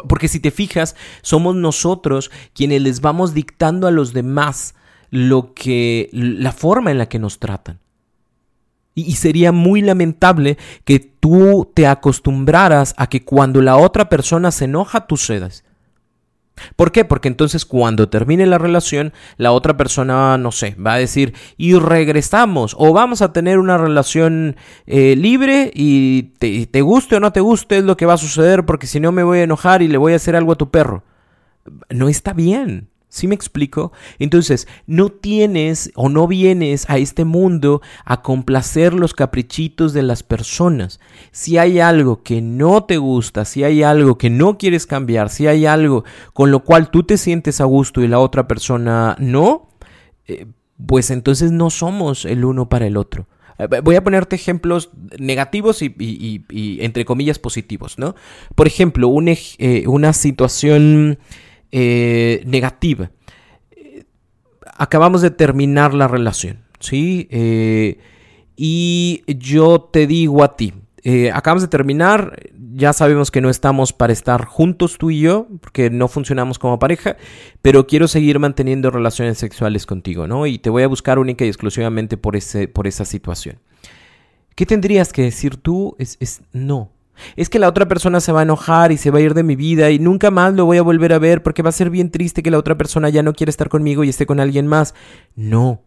Porque 0.08 0.28
si 0.28 0.40
te 0.40 0.52
fijas, 0.52 0.96
somos 1.22 1.56
nosotros 1.56 2.32
quienes 2.54 2.82
les 2.82 3.02
vamos 3.02 3.34
dictando 3.34 3.88
a 3.88 3.92
los 3.92 4.14
demás 4.14 4.76
lo 5.10 5.54
que 5.54 6.10
la 6.14 6.52
forma 6.52 6.92
en 6.92 6.98
la 6.98 7.08
que 7.08 7.20
nos 7.20 7.40
tratan. 7.40 7.80
Y, 8.96 9.16
sería 9.16 9.52
muy 9.52 9.82
lamentable 9.82 10.58
que 10.86 11.00
tú 11.00 11.72
te 11.74 11.88
acostumbraras 11.88 12.94
a 12.98 13.08
que 13.08 13.26
cuando 13.26 13.62
la 13.62 13.76
otra 13.76 14.08
persona 14.08 14.52
se 14.52 14.66
enoja, 14.66 15.08
tú 15.08 15.18
cedas. 15.18 15.64
¿Por 16.76 16.92
qué? 16.92 17.04
Porque 17.04 17.28
entonces 17.28 17.66
cuando 17.66 18.10
termine 18.10 18.46
la 18.46 18.58
relación, 18.58 19.14
la 19.38 19.52
otra 19.52 19.76
persona, 19.76 20.38
no 20.38 20.52
sé, 20.52 20.76
va 20.76 20.94
a 20.94 20.98
decir, 20.98 21.34
y 21.58 21.74
regresamos, 21.76 22.76
o 22.78 22.94
vamos 22.94 23.22
a 23.22 23.34
tener 23.34 23.60
una 23.60 23.78
relación 23.78 24.56
eh, 24.86 25.16
libre 25.16 25.72
y 25.74 26.34
te, 26.38 26.66
te 26.68 26.82
guste 26.82 27.16
o 27.16 27.20
no 27.20 27.34
te 27.34 27.42
guste 27.42 27.78
es 27.78 27.84
lo 27.84 27.98
que 27.98 28.06
va 28.06 28.14
a 28.14 28.18
suceder, 28.18 28.66
porque 28.66 28.88
si 28.88 29.00
no 29.00 29.12
me 29.12 29.24
voy 29.24 29.40
a 29.40 29.44
enojar 29.44 29.82
y 29.82 29.88
le 29.88 29.98
voy 29.98 30.14
a 30.14 30.18
hacer 30.18 30.36
algo 30.36 30.54
a 30.54 30.58
tu 30.58 30.70
perro. 30.70 31.04
No 31.90 32.10
está 32.10 32.34
bien. 32.34 32.90
¿Sí 33.14 33.28
me 33.28 33.36
explico? 33.36 33.92
Entonces, 34.18 34.68
no 34.88 35.10
tienes 35.10 35.92
o 35.94 36.10
no 36.10 36.28
vienes 36.28 36.90
a 36.90 36.98
este 36.98 37.26
mundo 37.26 37.80
a 38.06 38.24
complacer 38.24 38.96
los 38.96 39.14
caprichitos 39.14 39.94
de 39.94 40.02
las 40.02 40.24
personas. 40.24 41.00
Si 41.32 41.60
hay 41.60 41.80
algo 41.80 42.24
que 42.24 42.42
no 42.42 42.86
te 42.86 42.98
gusta, 42.98 43.46
si 43.46 43.64
hay 43.64 43.84
algo 43.84 44.18
que 44.18 44.32
no 44.32 44.58
quieres 44.58 44.88
cambiar, 44.88 45.30
si 45.30 45.46
hay 45.46 45.68
algo 45.68 46.06
con 46.34 46.50
lo 46.50 46.64
cual 46.64 46.90
tú 46.90 47.04
te 47.04 47.20
sientes 47.20 47.62
a 47.62 47.66
gusto 47.66 48.02
y 48.02 48.08
la 48.08 48.18
otra 48.18 48.48
persona 48.48 49.16
no, 49.20 49.70
eh, 50.26 50.48
pues 50.84 51.12
entonces 51.12 51.52
no 51.52 51.70
somos 51.70 52.26
el 52.26 52.44
uno 52.44 52.68
para 52.68 52.88
el 52.88 52.98
otro. 52.98 53.28
Eh, 53.60 53.68
voy 53.84 53.96
a 53.96 54.04
ponerte 54.04 54.36
ejemplos 54.36 54.90
negativos 55.20 55.84
y, 55.84 56.46
entre 56.80 57.06
comillas 57.06 57.38
positivos, 57.38 58.00
¿no? 58.00 58.16
Por 58.56 58.66
ejemplo, 58.66 59.14
eh, 59.28 59.84
una 59.86 60.14
situación 60.14 61.20
eh, 61.76 62.44
negativa. 62.46 63.10
Acabamos 64.78 65.24
de 65.24 65.32
terminar 65.32 65.96
la 65.96 66.08
relación, 66.08 66.60
¿sí? 66.80 67.28
Eh, 67.32 67.98
y 68.56 69.24
yo 69.28 69.82
te 69.92 70.06
digo 70.06 70.44
a 70.44 70.56
ti, 70.56 70.74
eh, 71.04 71.32
acabamos 71.32 71.64
de 71.64 71.70
terminar, 71.70 72.38
ya 72.76 72.94
sabemos 72.94 73.32
que 73.32 73.42
no 73.42 73.50
estamos 73.50 73.92
para 73.92 74.14
estar 74.14 74.46
juntos 74.46 75.00
tú 75.00 75.10
y 75.10 75.22
yo, 75.22 75.48
porque 75.62 75.90
no 75.90 76.08
funcionamos 76.08 76.60
como 76.60 76.78
pareja, 76.78 77.18
pero 77.64 77.88
quiero 77.88 78.08
seguir 78.08 78.38
manteniendo 78.38 78.92
relaciones 78.92 79.40
sexuales 79.40 79.88
contigo, 79.88 80.28
¿no? 80.28 80.46
Y 80.46 80.60
te 80.60 80.70
voy 80.70 80.84
a 80.84 80.88
buscar 80.88 81.18
única 81.18 81.44
y 81.44 81.48
exclusivamente 81.48 82.18
por, 82.18 82.36
ese, 82.36 82.68
por 82.68 82.86
esa 82.86 83.04
situación. 83.04 83.58
¿Qué 84.54 84.68
tendrías 84.68 85.12
que 85.12 85.24
decir 85.24 85.58
tú? 85.58 85.96
Es, 85.98 86.18
es 86.20 86.44
no. 86.52 86.92
Es 87.36 87.50
que 87.50 87.60
la 87.60 87.68
otra 87.68 87.88
persona 87.88 88.20
se 88.20 88.32
va 88.32 88.42
a 88.42 88.44
enojar 88.44 88.92
y 88.92 88.98
se 88.98 89.12
va 89.12 89.20
a 89.20 89.22
ir 89.22 89.34
de 89.34 89.44
mi 89.44 89.56
vida 89.56 89.92
y 89.92 90.00
nunca 90.00 90.32
más 90.32 90.54
lo 90.54 90.66
voy 90.66 90.78
a 90.78 90.82
volver 90.82 91.14
a 91.14 91.20
ver 91.20 91.44
porque 91.44 91.62
va 91.62 91.70
a 91.70 91.74
ser 91.74 91.90
bien 91.90 92.12
triste 92.12 92.44
que 92.44 92.52
la 92.52 92.58
otra 92.58 92.78
persona 92.78 93.10
ya 93.10 93.24
no 93.24 93.34
quiere 93.34 93.50
estar 93.50 93.70
conmigo 93.70 94.04
y 94.04 94.10
esté 94.10 94.26
con 94.26 94.40
alguien 94.40 94.68
más. 94.68 94.94
No. 95.36 95.82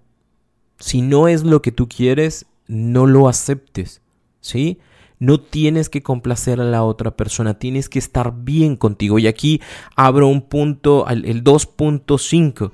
Si 0.78 1.02
no 1.02 1.28
es 1.28 1.42
lo 1.42 1.62
que 1.62 1.72
tú 1.72 1.88
quieres, 1.88 2.46
no 2.66 3.06
lo 3.06 3.28
aceptes. 3.28 4.02
¿Sí? 4.40 4.78
No 5.18 5.40
tienes 5.40 5.88
que 5.88 6.02
complacer 6.02 6.60
a 6.60 6.64
la 6.64 6.82
otra 6.82 7.16
persona, 7.16 7.58
tienes 7.58 7.88
que 7.88 7.98
estar 7.98 8.34
bien 8.36 8.76
contigo. 8.76 9.18
Y 9.18 9.26
aquí 9.26 9.60
abro 9.96 10.28
un 10.28 10.42
punto, 10.42 11.08
el 11.08 11.42
2.5. 11.42 12.72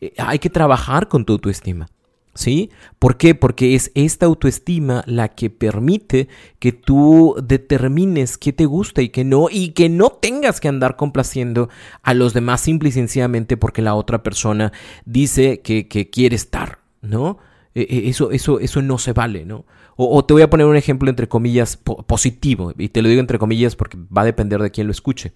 Eh, 0.00 0.12
hay 0.18 0.38
que 0.38 0.50
trabajar 0.50 1.08
con 1.08 1.24
tu 1.24 1.34
autoestima. 1.34 1.86
¿Sí? 2.34 2.70
¿Por 2.98 3.16
qué? 3.16 3.36
Porque 3.36 3.76
es 3.76 3.92
esta 3.94 4.26
autoestima 4.26 5.04
la 5.06 5.28
que 5.28 5.50
permite 5.50 6.28
que 6.58 6.72
tú 6.72 7.36
determines 7.40 8.38
qué 8.38 8.52
te 8.52 8.66
gusta 8.66 9.02
y 9.02 9.10
qué 9.10 9.24
no, 9.24 9.48
y 9.50 9.70
que 9.70 9.88
no 9.88 10.10
tengas 10.10 10.60
que 10.60 10.68
andar 10.68 10.96
complaciendo 10.96 11.68
a 12.02 12.12
los 12.12 12.34
demás 12.34 12.60
simple 12.60 12.88
y 12.88 12.92
sencillamente 12.92 13.56
porque 13.56 13.82
la 13.82 13.94
otra 13.94 14.24
persona 14.24 14.72
dice 15.04 15.60
que, 15.60 15.86
quiere 16.10 16.34
estar, 16.34 16.80
¿no? 17.02 17.38
E, 17.74 17.82
e, 17.82 18.08
eso, 18.08 18.32
eso, 18.32 18.58
eso 18.58 18.82
no 18.82 18.98
se 18.98 19.12
vale, 19.12 19.44
¿no? 19.44 19.64
O, 19.96 20.24
te 20.24 20.34
voy 20.34 20.42
a 20.42 20.50
poner 20.50 20.66
un 20.66 20.76
ejemplo 20.76 21.08
entre 21.08 21.28
comillas 21.28 21.76
positivo, 21.76 22.72
y 22.76 22.88
te 22.88 23.00
lo 23.00 23.08
digo 23.08 23.20
entre 23.20 23.38
comillas 23.38 23.76
porque 23.76 23.96
va 23.96 24.22
a 24.22 24.24
depender 24.24 24.60
de 24.60 24.72
quién 24.72 24.88
lo 24.88 24.90
escuche. 24.90 25.32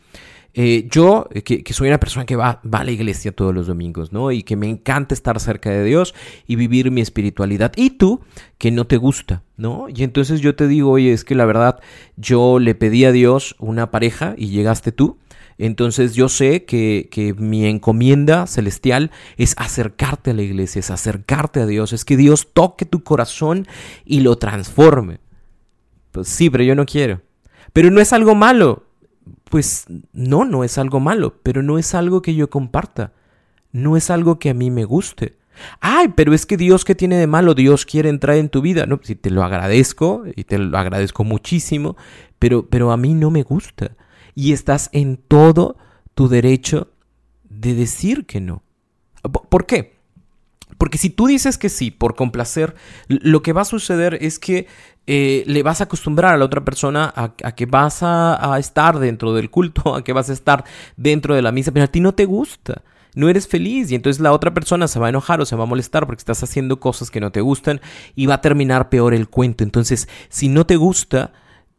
Eh, 0.55 0.89
yo, 0.91 1.29
eh, 1.33 1.43
que, 1.43 1.73
soy 1.73 1.89
una 1.89 2.01
persona 2.01 2.27
que 2.27 2.35
va, 2.35 2.61
va, 2.63 2.81
a 2.81 2.85
la 2.85 2.91
iglesia 2.91 3.33
todos 3.33 3.55
los 3.55 3.67
domingos, 3.67 4.13
¿no? 4.13 4.33
Y 4.33 4.43
que 4.43 4.57
me 4.57 4.69
encanta 4.69 5.15
estar 5.15 5.39
cerca 5.41 5.71
de 5.71 5.85
Dios 5.85 6.15
y 6.47 6.57
vivir 6.57 6.91
mi 6.91 7.01
espiritualidad. 7.01 7.73
Y 7.77 7.91
tú, 7.91 8.21
que 8.57 8.71
no 8.71 8.87
te 8.87 8.97
gusta, 8.97 9.43
¿no? 9.57 9.87
Y 9.89 10.03
entonces 10.03 10.41
yo 10.41 10.57
te 10.57 10.67
digo, 10.67 10.91
oye, 10.91 11.13
es 11.13 11.25
que 11.25 11.35
la 11.35 11.45
verdad, 11.45 11.81
yo 12.17 12.59
le 12.59 12.75
pedí 12.75 13.05
a 13.05 13.13
Dios 13.13 13.57
una 13.59 13.91
pareja 13.91 14.35
y 14.37 14.49
llegaste 14.49 14.91
tú. 14.91 15.19
Entonces 15.59 16.15
yo 16.15 16.29
sé 16.29 16.65
que, 16.65 17.09
que, 17.11 17.35
mi 17.35 17.67
encomienda 17.67 18.47
celestial 18.47 19.11
es 19.37 19.55
acercarte 19.59 20.31
a 20.31 20.35
la 20.35 20.43
iglesia, 20.43 20.81
es 20.81 20.91
acercarte 20.91 21.61
a 21.61 21.67
Dios, 21.67 21.93
es 21.93 22.05
que 22.05 22.17
Dios 22.17 22.49
toque 22.53 22.85
tu 22.85 23.03
corazón 23.03 23.67
y 24.05 24.21
lo 24.21 24.39
transforme. 24.39 25.19
Pues 26.13 26.29
sí, 26.29 26.49
pero 26.49 26.63
yo 26.65 26.75
no 26.75 26.87
quiero. 26.87 27.23
Pero 27.73 27.91
no 27.91 28.01
es 28.01 28.13
algo 28.13 28.35
malo, 28.35 28.88
pues 29.51 29.87
no, 30.13 30.45
no 30.45 30.65
es 30.65 30.79
algo 30.79 31.01
malo, 31.01 31.41
pero 31.43 31.63
no 31.63 31.79
es 31.79 31.95
algo 31.95 32.23
que 32.23 32.35
yo 32.35 32.51
comparta, 32.51 33.13
no 33.73 33.97
es 33.97 34.11
algo 34.11 34.39
que 34.39 34.51
a 34.51 34.55
mí 34.55 34.71
me 34.71 34.85
guste. 34.85 35.39
Ay, 35.81 36.09
pero 36.15 36.35
es 36.35 36.47
que 36.47 36.57
Dios 36.57 36.85
que 36.85 36.95
tiene 36.95 37.17
de 37.17 37.27
malo, 37.27 37.55
Dios 37.55 37.85
quiere 37.85 38.09
entrar 38.09 38.37
en 38.37 38.49
tu 38.49 38.61
vida. 38.61 38.87
No, 38.87 39.01
si 39.03 39.17
te 39.17 39.31
lo 39.31 39.43
agradezco 39.43 40.25
y 40.37 40.45
te 40.45 40.59
lo 40.59 40.79
agradezco 40.79 41.25
muchísimo, 41.25 41.97
pero, 42.39 42.69
pero 42.69 42.93
a 42.93 42.97
mí 42.97 43.15
no 43.15 43.31
me 43.31 43.43
gusta. 43.43 43.97
Y 44.35 44.53
estás 44.53 44.89
en 44.93 45.17
todo 45.17 45.77
tu 46.15 46.29
derecho 46.29 46.93
de 47.49 47.75
decir 47.75 48.25
que 48.27 48.41
no. 48.41 48.63
¿Por 49.23 49.67
qué? 49.67 49.99
Porque 50.79 50.99
si 50.99 51.11
tú 51.11 51.27
dices 51.27 51.59
que 51.59 51.69
sí 51.69 51.91
por 51.91 52.15
complacer, 52.15 52.77
lo 53.09 53.43
que 53.43 53.53
va 53.53 53.63
a 53.63 53.67
suceder 53.67 54.19
es 54.21 54.39
que 54.39 54.69
eh, 55.11 55.43
le 55.47 55.63
vas 55.63 55.81
a 55.81 55.85
acostumbrar 55.85 56.35
a 56.35 56.37
la 56.37 56.45
otra 56.45 56.63
persona 56.67 57.11
a, 57.17 57.31
que 57.53 57.65
vas 57.65 58.01
a, 58.03 58.55
estar 58.59 58.99
dentro 58.99 59.33
del 59.33 59.49
culto, 59.49 59.95
a 59.97 60.05
que 60.05 60.13
vas 60.13 60.29
a 60.29 60.35
estar 60.35 60.65
dentro 60.99 61.35
de 61.35 61.41
la 61.41 61.51
misa, 61.51 61.73
pero 61.73 61.87
a 61.87 61.89
ti 61.89 62.01
no 62.01 62.13
te 62.13 62.27
gusta. 62.27 62.83
No 63.15 63.31
eres 63.31 63.49
feliz 63.49 63.91
y 63.91 63.95
entonces 63.95 64.21
la 64.21 64.33
otra 64.33 64.53
persona 64.53 64.87
se 64.87 64.99
va 64.99 65.07
a 65.07 65.09
enojar 65.09 65.41
o 65.41 65.47
se 65.47 65.57
va 65.57 65.63
a 65.63 65.67
molestar 65.67 66.05
porque 66.05 66.21
estás 66.21 66.43
haciendo 66.43 66.79
cosas 66.79 67.11
que 67.11 67.21
no 67.21 67.33
te 67.33 67.41
gustan 67.41 67.81
y 68.15 68.27
va 68.27 68.35
a 68.35 68.41
terminar 68.43 68.91
peor 68.91 69.15
el 69.15 69.31
cuento. 69.31 69.65
Entonces, 69.65 70.11
si 70.29 70.51
no 70.51 70.67
te 70.67 70.77
gusta, 70.77 71.33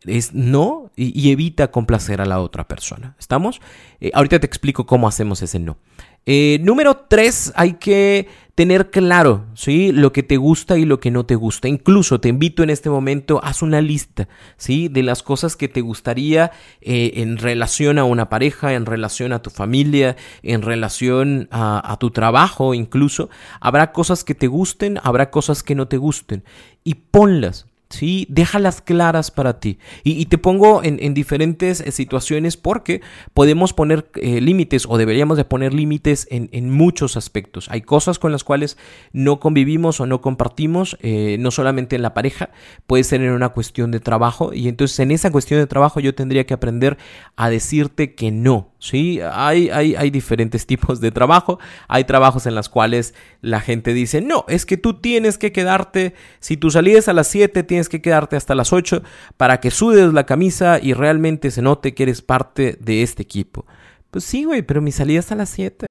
es 0.05 0.33
no 0.33 0.89
y, 0.95 1.31
evita 1.31 1.69
complacer 1.69 2.21
a 2.21 2.25
la 2.25 2.39
otra 2.39 2.67
persona. 2.67 3.15
¿Estamos? 3.19 3.61
Eh, 4.01 4.09
ahorita 4.15 4.39
te 4.39 4.47
explico 4.47 4.87
cómo 4.87 5.07
hacemos 5.07 5.43
ese 5.43 5.59
no. 5.59 5.77
Eh, 6.25 6.59
número 6.61 7.05
tres, 7.07 7.51
hay 7.55 7.73
que 7.73 8.27
tener 8.59 8.89
claro, 8.89 9.45
¿sí? 9.53 9.93
Lo 9.93 10.11
que 10.11 10.21
te 10.21 10.35
gusta 10.35 10.77
y 10.77 10.83
lo 10.83 10.99
que 10.99 11.11
no 11.11 11.25
te 11.25 11.35
gusta. 11.35 11.69
Incluso 11.69 12.19
te 12.19 12.27
invito 12.27 12.61
en 12.61 12.69
este 12.69 12.89
momento, 12.89 13.39
haz 13.41 13.61
una 13.61 13.79
lista, 13.79 14.27
¿sí? 14.57 14.89
De 14.89 15.01
las 15.01 15.23
cosas 15.23 15.55
que 15.55 15.69
te 15.69 15.79
gustaría 15.79 16.51
eh, 16.81 17.13
en 17.15 17.37
relación 17.37 17.97
a 17.97 18.03
una 18.03 18.27
pareja, 18.27 18.73
en 18.73 18.85
relación 18.85 19.31
a 19.31 19.41
tu 19.41 19.49
familia, 19.49 20.17
en 20.43 20.61
relación 20.61 21.47
a, 21.51 21.89
a 21.89 21.97
tu 21.99 22.11
trabajo 22.11 22.73
incluso. 22.73 23.29
Habrá 23.61 23.93
cosas 23.93 24.25
que 24.25 24.35
te 24.35 24.47
gusten, 24.47 24.99
habrá 25.03 25.31
cosas 25.31 25.63
que 25.63 25.75
no 25.75 25.87
te 25.87 25.95
gusten. 25.95 26.43
Y 26.83 26.95
ponlas, 26.95 27.65
¿sí? 27.89 28.27
Déjalas 28.29 28.81
claras 28.81 29.31
para 29.31 29.59
ti. 29.59 29.79
Y, 30.03 30.25
te 30.27 30.37
pongo 30.37 30.83
en, 30.83 31.13
diferentes 31.13 31.81
eh, 31.81 31.91
situaciones 31.91 32.55
porque 32.55 33.01
podemos 33.33 33.73
poner 33.73 34.09
eh, 34.15 34.41
límites 34.41 34.85
o 34.87 34.97
deberíamos 34.97 35.37
de 35.37 35.45
poner 35.45 35.73
límites 35.73 36.27
en, 36.29 36.69
muchos 36.69 37.17
aspectos. 37.17 37.67
Hay 37.69 37.81
cosas 37.81 38.19
con 38.19 38.31
las 38.31 38.43
cuales 38.43 38.77
no 39.11 39.39
convivimos 39.39 39.99
o 39.99 40.05
no 40.05 40.21
compartimos, 40.21 40.97
eh, 41.01 41.37
no 41.39 41.51
solamente 41.51 41.95
en 41.95 42.03
la 42.03 42.13
pareja, 42.13 42.51
puede 42.85 43.03
ser 43.03 43.21
en 43.21 43.31
una 43.31 43.49
cuestión 43.49 43.91
de 43.91 43.99
trabajo 43.99 44.53
y 44.53 44.67
entonces 44.67 44.99
en 44.99 45.11
esa 45.11 45.31
cuestión 45.31 45.59
de 45.59 45.67
trabajo 45.67 45.99
yo 45.99 46.13
tendría 46.13 46.45
que 46.45 46.53
aprender 46.53 46.97
a 47.35 47.49
decirte 47.49 48.13
que 48.13 48.31
no, 48.31 48.71
¿sí? 48.77 49.19
Hay, 49.31 49.69
hay, 49.69 50.09
diferentes 50.11 50.65
tipos 50.67 51.01
de 51.01 51.11
trabajo, 51.11 51.59
hay 51.87 52.03
trabajos 52.03 52.45
en 52.45 52.55
los 52.55 52.69
cuales 52.69 53.15
la 53.41 53.61
gente 53.61 53.93
dice, 53.93 54.21
no, 54.21 54.45
es 54.47 54.65
que 54.65 54.77
tú 54.77 54.95
tienes 54.95 55.37
que 55.37 55.51
quedarte, 55.51 56.13
si 56.39 56.57
tú 56.57 56.69
salías 56.69 57.07
a 57.07 57.13
las 57.13 57.27
7, 57.27 57.63
tienes 57.79 57.87
que 57.87 58.01
quedarte 58.01 58.35
hasta 58.35 58.55
las 58.55 58.73
8 58.73 59.03
para 59.37 59.61
que 59.61 59.71
sudes 59.71 60.11
la 60.11 60.25
camisa 60.25 60.79
y 60.81 60.93
realmente 60.93 61.49
se 61.49 61.61
note 61.61 61.93
que 61.93 62.03
eres 62.03 62.21
parte 62.21 62.77
de 62.81 63.03
este 63.03 63.23
equipo. 63.23 63.65
Pues 64.11 64.25
sí, 64.25 64.43
güey, 64.43 64.63
pero 64.63 64.81
mi 64.81 64.91
salida 64.91 65.19
es 65.19 65.31
a 65.31 65.35
las 65.35 65.49
7. 65.51 65.85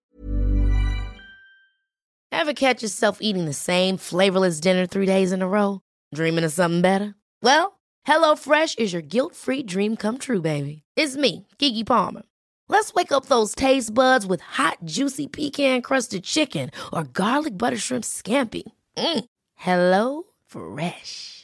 Ever 2.30 2.52
catch 2.54 2.82
yourself 2.82 3.18
eating 3.22 3.46
the 3.46 3.54
same 3.54 3.96
flavorless 3.96 4.60
dinner 4.60 4.86
three 4.86 5.06
days 5.06 5.32
in 5.32 5.40
a 5.40 5.48
row? 5.48 5.80
Dreaming 6.14 6.44
of 6.44 6.52
something 6.52 6.82
better? 6.82 7.14
Well, 7.42 7.78
HelloFresh 8.06 8.78
is 8.78 8.92
your 8.92 9.02
guilt-free 9.02 9.62
dream 9.62 9.96
come 9.96 10.18
true, 10.18 10.42
baby. 10.42 10.82
It's 10.94 11.16
me, 11.16 11.46
Kiki 11.58 11.84
Palmer. 11.84 12.22
Let's 12.68 12.92
wake 12.92 13.12
up 13.12 13.26
those 13.26 13.54
taste 13.54 13.94
buds 13.94 14.26
with 14.26 14.42
hot, 14.42 14.78
juicy 14.84 15.26
pecan-crusted 15.26 16.22
chicken 16.22 16.70
or 16.92 17.04
garlic 17.04 17.56
butter 17.56 17.78
shrimp 17.78 18.04
scampi. 18.04 18.64
Mm. 18.96 19.24
Hello 19.54 20.24
Fresh. 20.46 21.37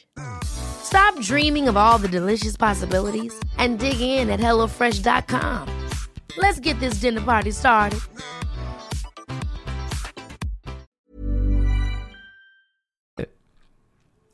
Stop 0.85 1.19
dreaming 1.21 1.69
of 1.69 1.77
all 1.77 1.99
the 1.99 2.09
delicious 2.09 2.57
possibilities 2.57 3.35
and 3.59 3.79
dig 3.79 4.01
in 4.01 4.31
at 4.31 4.41
HelloFresh.com. 4.41 5.69
Let's 6.39 6.61
get 6.61 6.79
this 6.79 7.01
dinner 7.01 7.21
party 7.21 7.51
started. 7.51 8.01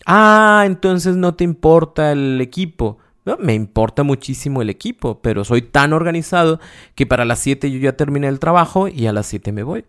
Ah, 0.07 0.64
entonces 0.66 1.16
no 1.16 1.35
te 1.35 1.45
importa 1.45 2.12
el 2.12 2.40
equipo. 2.40 2.99
No, 3.25 3.37
me 3.38 3.55
importa 3.55 4.03
muchísimo 4.03 4.61
el 4.61 4.71
equipo, 4.71 5.21
pero 5.21 5.45
soy 5.45 5.62
tan 5.62 5.93
organizado 5.93 6.59
que 6.95 7.07
para 7.07 7.25
las 7.25 7.38
7 7.38 7.71
yo 7.71 7.79
ya 7.79 7.97
terminé 7.97 8.27
el 8.29 8.38
trabajo 8.38 8.88
y 8.88 9.07
a 9.07 9.12
las 9.12 9.27
7 9.27 9.53
me 9.53 9.62
voy. 9.62 9.85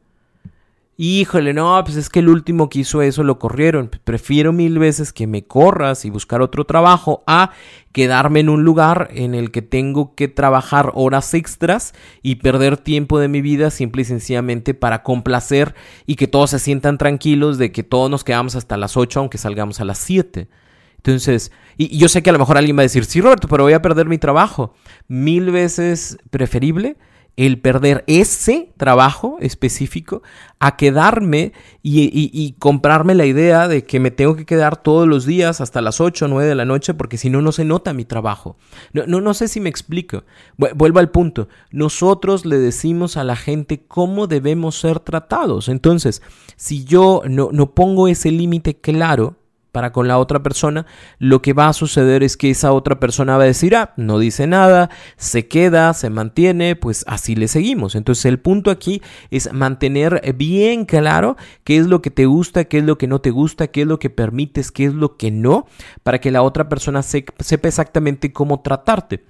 Híjole, 0.98 1.54
no, 1.54 1.82
pues 1.84 1.96
es 1.96 2.10
que 2.10 2.20
el 2.20 2.30
último 2.30 2.70
que 2.70 2.80
hizo 2.80 3.02
eso 3.02 3.24
lo 3.24 3.40
corrieron. 3.40 3.90
Prefiero 4.04 4.52
mil 4.52 4.78
veces 4.78 5.14
que 5.14 5.26
me 5.26 5.44
corras 5.44 6.06
y 6.06 6.10
buscar 6.10 6.42
otro 6.42 6.66
trabajo 6.66 7.24
a 7.26 7.52
quedarme 7.92 8.42
en 8.42 8.50
un 8.50 8.64
lugar 8.64 9.10
en 9.14 9.34
el 9.34 9.52
que 9.52 9.62
tengo 9.62 10.14
que 10.16 10.28
trabajar 10.28 10.92
horas 10.94 11.34
extras 11.34 11.94
y 12.22 12.36
perder 12.36 12.78
tiempo 12.78 13.20
de 13.20 13.30
mi 13.30 13.42
vida 13.42 13.72
simple 13.72 14.04
y 14.04 14.06
sencillamente 14.06 14.74
para 14.74 15.02
complacer 15.02 15.76
y 16.06 16.18
que 16.18 16.28
todos 16.28 16.52
se 16.52 16.60
sientan 16.60 16.98
tranquilos 16.98 17.58
de 17.58 17.72
que 17.72 17.84
todos 17.84 18.12
nos 18.12 18.24
quedamos 18.24 18.56
hasta 18.56 18.78
las 18.78 18.96
8 18.96 19.22
aunque 19.22 19.38
salgamos 19.38 19.80
a 19.80 19.86
las 19.86 19.98
7. 19.98 20.50
Entonces, 20.98 21.52
y 21.78 21.98
yo 21.98 22.10
sé 22.10 22.22
que 22.22 22.30
a 22.30 22.34
lo 22.34 22.40
mejor 22.40 22.58
alguien 22.58 22.78
va 22.78 22.82
a 22.82 22.84
decir, 22.84 23.06
sí, 23.06 23.22
Roberto, 23.22 23.48
pero 23.48 23.64
voy 23.64 23.74
a 23.74 23.82
perder 23.82 24.08
mi 24.08 24.20
trabajo. 24.20 24.76
Mil 25.08 25.50
veces 25.50 26.20
preferible 26.30 26.98
el 27.38 27.60
perder 27.60 28.04
ese 28.08 28.72
trabajo 28.78 29.38
específico 29.40 30.22
a 30.60 30.76
quedarme 30.76 31.54
y, 31.82 32.56
comprarme 32.60 33.16
la 33.16 33.26
idea 33.26 33.68
de 33.68 33.84
que 33.84 34.00
me 34.00 34.12
tengo 34.12 34.36
que 34.36 34.46
quedar 34.46 34.78
todos 34.78 35.08
los 35.08 35.26
días 35.26 35.62
hasta 35.62 35.82
las 35.82 36.02
8 36.02 36.26
o 36.26 36.28
9 36.28 36.48
de 36.48 36.56
la 36.56 36.66
noche 36.66 36.94
porque 36.94 37.18
si 37.18 37.30
no, 37.30 37.42
no 37.42 37.52
se 37.52 37.66
nota 37.66 37.94
mi 37.94 38.06
trabajo. 38.06 38.58
No, 38.94 39.08
no, 39.08 39.22
no 39.22 39.34
sé 39.34 39.48
si 39.48 39.60
me 39.60 39.70
explico. 39.70 40.24
Vuelvo 40.58 41.00
al 41.00 41.10
punto. 41.10 41.48
Nosotros 41.72 42.46
le 42.46 42.60
decimos 42.60 43.18
a 43.18 43.24
la 43.24 43.36
gente 43.36 43.84
cómo 43.88 44.28
debemos 44.28 44.80
ser 44.80 45.00
tratados. 45.00 45.70
Entonces, 45.70 46.22
si 46.58 46.84
yo 46.84 47.24
no, 47.28 47.50
no 47.52 47.72
pongo 47.74 48.08
ese 48.08 48.30
límite 48.30 48.76
claro, 48.76 49.38
para 49.72 49.92
con 49.92 50.08
la 50.08 50.18
otra 50.18 50.44
persona, 50.44 50.86
lo 51.18 51.42
que 51.42 51.54
va 51.54 51.68
a 51.68 51.74
suceder 51.74 52.24
es 52.24 52.38
que 52.38 52.50
esa 52.50 52.74
otra 52.74 53.00
persona 53.00 53.38
va 53.38 53.44
a 53.44 53.48
decir, 53.48 53.76
ah, 53.76 53.94
no 53.98 54.20
dice 54.20 54.48
nada, 54.48 54.90
se 55.16 55.48
queda, 55.48 55.94
se 55.94 56.10
mantiene, 56.10 56.76
pues 56.76 57.06
así 57.08 57.36
le 57.36 57.48
seguimos. 57.48 57.96
Entonces 57.96 58.26
el 58.26 58.40
punto 58.40 58.72
aquí 58.72 59.02
es 59.30 59.52
mantener 59.54 60.36
bien 60.36 60.86
claro 60.86 61.38
qué 61.64 61.78
es 61.78 61.88
lo 61.88 62.02
que 62.02 62.12
te 62.12 62.26
gusta, 62.26 62.66
qué 62.66 62.80
es 62.80 62.84
lo 62.84 62.98
que 62.98 63.08
no 63.08 63.22
te 63.22 63.32
gusta, 63.32 63.68
qué 63.68 63.82
es 63.82 63.88
lo 63.88 64.00
que 64.00 64.10
permites, 64.10 64.72
qué 64.72 64.86
es 64.86 64.94
lo 64.94 65.18
que 65.18 65.32
no, 65.32 65.68
para 66.04 66.20
que 66.20 66.32
la 66.32 66.42
otra 66.42 66.68
persona 66.68 67.02
sepa 67.04 67.68
exactamente 67.68 68.34
cómo 68.34 68.62
tratarte. 68.62 69.24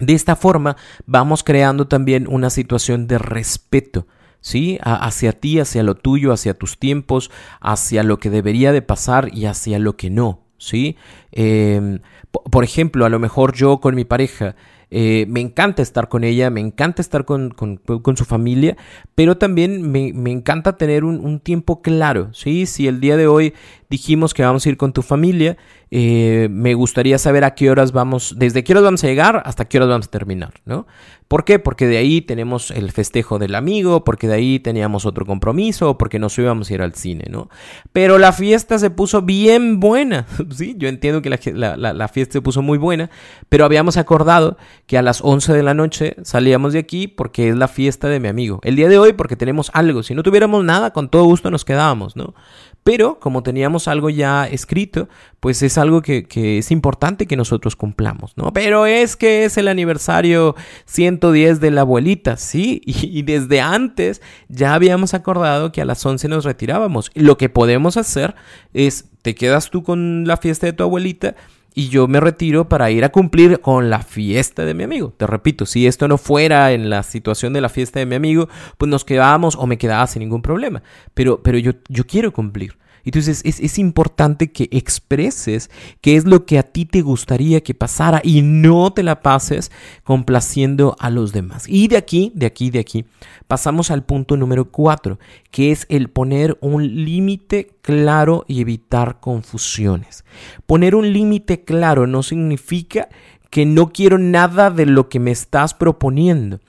De 0.00 0.14
esta 0.14 0.36
forma 0.36 0.76
vamos 1.06 1.42
creando 1.42 1.88
también 1.88 2.26
una 2.28 2.50
situación 2.50 3.06
de 3.06 3.18
respeto. 3.18 4.06
¿Sí? 4.40 4.78
hacia 4.82 5.32
ti, 5.32 5.60
hacia 5.60 5.82
lo 5.82 5.94
tuyo, 5.94 6.32
hacia 6.32 6.54
tus 6.54 6.78
tiempos, 6.78 7.30
hacia 7.60 8.02
lo 8.02 8.18
que 8.18 8.30
debería 8.30 8.72
de 8.72 8.82
pasar 8.82 9.30
y 9.34 9.46
hacia 9.46 9.78
lo 9.78 9.96
que 9.96 10.10
no, 10.10 10.40
¿sí? 10.58 10.96
Em, 11.32 12.00
por 12.30 12.64
ejemplo, 12.64 13.04
a 13.04 13.08
lo 13.08 13.18
mejor 13.18 13.54
yo 13.54 13.80
con 13.80 13.94
mi 13.94 14.04
pareja, 14.04 14.56
eh, 14.90 15.26
me 15.28 15.40
encanta 15.40 15.82
estar 15.82 16.08
con 16.08 16.24
ella, 16.24 16.48
me 16.48 16.60
encanta 16.60 17.02
estar 17.02 17.26
con, 17.26 17.54
su 18.16 18.24
familia, 18.24 18.76
pero 19.14 19.36
también 19.36 19.90
me, 19.90 20.08
encanta 20.30 20.78
tener 20.78 21.04
un, 21.04 21.24
un, 21.24 21.40
tiempo 21.40 21.82
claro, 21.82 22.32
¿sí? 22.32 22.64
Si 22.64 22.86
el 22.86 23.00
día 23.00 23.18
de 23.18 23.26
hoy 23.26 23.54
dijimos 23.90 24.34
que 24.34 24.42
vamos 24.42 24.66
a 24.66 24.68
ir 24.68 24.76
con 24.76 24.92
tu 24.92 25.02
familia, 25.02 25.56
eh, 25.90 26.48
me 26.50 26.74
gustaría 26.74 27.18
saber 27.18 27.44
a 27.44 27.54
qué 27.54 27.70
horas 27.70 27.92
vamos, 27.92 28.34
desde 28.36 28.62
qué 28.62 28.72
horas 28.72 28.84
vamos 28.84 29.04
a 29.04 29.06
llegar 29.06 29.42
hasta 29.46 29.66
qué 29.66 29.78
horas 29.78 29.88
vamos 29.88 30.06
a 30.06 30.10
terminar, 30.10 30.54
¿no? 30.66 30.86
¿Por 31.28 31.44
qué? 31.44 31.58
Porque 31.58 31.86
de 31.86 31.98
ahí 31.98 32.22
tenemos 32.22 32.70
el 32.70 32.90
festejo 32.90 33.38
del 33.38 33.54
amigo, 33.54 34.02
porque 34.02 34.28
de 34.28 34.34
ahí 34.34 34.60
teníamos 34.60 35.04
otro 35.04 35.26
compromiso, 35.26 35.98
porque 35.98 36.18
nos 36.18 36.38
íbamos 36.38 36.70
a 36.70 36.74
ir 36.74 36.80
al 36.80 36.94
cine, 36.94 37.24
¿no? 37.30 37.50
Pero 37.92 38.18
la 38.18 38.32
fiesta 38.32 38.78
se 38.78 38.88
puso 38.88 39.20
bien 39.20 39.78
buena, 39.78 40.26
¿sí? 40.50 40.74
Yo 40.78 40.88
entiendo 40.88 41.20
que 41.20 41.28
la, 41.28 41.76
la, 41.76 42.08
fiesta 42.08 42.34
se 42.34 42.40
puso 42.40 42.62
muy 42.62 42.78
buena, 42.78 43.10
pero 43.50 43.66
habíamos 43.66 43.98
acordado 43.98 44.56
que 44.86 44.96
a 44.96 45.02
las 45.02 45.20
11 45.22 45.52
de 45.52 45.62
la 45.62 45.74
noche 45.74 46.16
salíamos 46.22 46.72
de 46.72 46.78
aquí 46.78 47.08
porque 47.08 47.50
es 47.50 47.56
la 47.56 47.68
fiesta 47.68 48.08
de 48.08 48.20
mi 48.20 48.28
amigo. 48.28 48.60
El 48.62 48.76
día 48.76 48.88
de 48.88 48.98
hoy 48.98 49.12
porque 49.12 49.36
tenemos 49.36 49.70
algo, 49.74 50.02
si 50.02 50.14
no 50.14 50.22
tuviéramos 50.22 50.64
nada, 50.64 50.92
con 50.94 51.10
todo 51.10 51.24
gusto 51.24 51.50
nos 51.50 51.66
quedábamos, 51.66 52.16
¿no? 52.16 52.34
Pero 52.88 53.20
como 53.20 53.42
teníamos 53.42 53.86
algo 53.86 54.08
ya 54.08 54.46
escrito, 54.46 55.10
pues 55.40 55.62
es 55.62 55.76
algo 55.76 56.00
que, 56.00 56.24
es 56.56 56.70
importante 56.70 57.26
que 57.26 57.36
nosotros 57.36 57.76
cumplamos, 57.76 58.32
¿no? 58.38 58.50
Pero 58.54 58.86
es 58.86 59.14
que 59.14 59.44
es 59.44 59.58
el 59.58 59.68
aniversario 59.68 60.56
110 60.86 61.60
de 61.60 61.70
la 61.70 61.82
abuelita, 61.82 62.38
¿sí? 62.38 62.80
Y, 62.86 63.20
desde 63.24 63.60
antes 63.60 64.22
ya 64.48 64.72
habíamos 64.72 65.12
acordado 65.12 65.70
que 65.70 65.82
a 65.82 65.84
las 65.84 66.06
11 66.06 66.28
nos 66.28 66.46
retirábamos. 66.46 67.10
Lo 67.12 67.36
que 67.36 67.50
podemos 67.50 67.98
hacer 67.98 68.34
es, 68.72 69.04
te 69.20 69.34
quedas 69.34 69.68
tú 69.68 69.82
con 69.82 70.26
la 70.26 70.38
fiesta 70.38 70.66
de 70.66 70.72
tu 70.72 70.82
abuelita 70.82 71.36
y 71.74 71.88
yo 71.88 72.08
me 72.08 72.20
retiro 72.20 72.68
para 72.68 72.90
ir 72.90 73.04
a 73.04 73.10
cumplir 73.10 73.60
con 73.60 73.90
la 73.90 74.00
fiesta 74.00 74.64
de 74.64 74.74
mi 74.74 74.84
amigo. 74.84 75.12
Te 75.16 75.26
repito, 75.26 75.66
si 75.66 75.86
esto 75.86 76.08
no 76.08 76.18
fuera 76.18 76.72
en 76.72 76.90
la 76.90 77.02
situación 77.02 77.52
de 77.52 77.60
la 77.60 77.68
fiesta 77.68 78.00
de 78.00 78.06
mi 78.06 78.16
amigo, 78.16 78.48
pues 78.78 78.90
nos 78.90 79.04
quedábamos 79.04 79.56
o 79.56 79.66
me 79.66 79.78
quedaba 79.78 80.06
sin 80.06 80.20
ningún 80.20 80.42
problema. 80.42 80.82
Pero, 81.14 81.42
pero 81.42 81.58
yo, 81.58 81.72
yo 81.88 82.04
quiero 82.06 82.32
cumplir. 82.32 82.76
Entonces 83.04 83.42
es, 83.44 83.60
es, 83.60 83.78
importante 83.78 84.50
que 84.50 84.68
expreses 84.70 85.70
qué 86.00 86.16
es 86.16 86.24
lo 86.24 86.46
que 86.46 86.58
a 86.58 86.62
ti 86.62 86.84
te 86.84 87.00
gustaría 87.00 87.62
que 87.62 87.74
pasara 87.74 88.20
y 88.24 88.42
no 88.42 88.92
te 88.92 89.02
la 89.02 89.20
pases 89.22 89.70
complaciendo 90.04 90.96
a 90.98 91.10
los 91.10 91.32
demás. 91.32 91.68
Y 91.68 91.88
de 91.88 91.96
aquí, 91.96 92.32
de 92.34 92.46
aquí, 92.46 92.70
de 92.70 92.80
aquí, 92.80 93.04
pasamos 93.46 93.90
al 93.90 94.04
punto 94.04 94.36
número 94.36 94.70
cuatro, 94.70 95.18
que 95.50 95.72
es 95.72 95.86
el 95.88 96.08
poner 96.08 96.58
un 96.60 97.04
límite 97.04 97.70
claro 97.82 98.44
y 98.48 98.60
evitar 98.60 99.20
confusiones. 99.20 100.24
Poner 100.66 100.94
un 100.94 101.12
límite 101.12 101.64
claro 101.64 102.06
no 102.06 102.22
significa 102.22 103.08
que 103.50 103.64
no 103.64 103.92
quiero 103.92 104.18
nada 104.18 104.70
de 104.70 104.86
lo 104.86 105.08
que 105.08 105.20
me 105.20 105.30
estás 105.30 105.74
proponiendo. 105.74 106.60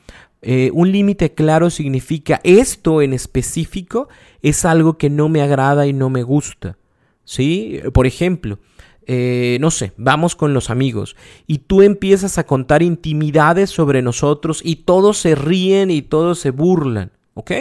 Eh, 0.42 0.72
un 0.74 0.92
límite 0.92 1.34
claro 1.34 1.70
significa 1.70 2.40
esto 2.44 3.02
en 3.02 3.14
específico 3.14 4.08
es 4.42 4.64
algo 4.64 4.98
que 4.98 5.10
no 5.10 5.28
me 5.28 5.42
agrada 5.42 5.86
y 5.88 5.94
no 5.94 6.10
me 6.10 6.24
gusta. 6.24 6.78
¿Sí? 7.26 7.80
Por 7.94 8.08
ejemplo, 8.08 8.58
eh, 9.06 9.58
no 9.60 9.72
sé, 9.72 9.92
vamos 9.98 10.36
con 10.36 10.54
los 10.54 10.70
amigos 10.70 11.16
y 11.48 11.60
tú 11.60 11.82
empiezas 11.82 12.38
a 12.38 12.46
contar 12.46 12.84
intimidades 12.84 13.70
sobre 13.70 14.02
nosotros 14.02 14.62
y 14.64 14.78
todos 14.78 15.18
se 15.18 15.36
ríen 15.36 15.92
y 15.92 16.02
todos 16.02 16.40
se 16.40 16.52
burlan. 16.52 17.12
¿Ok? 17.34 17.52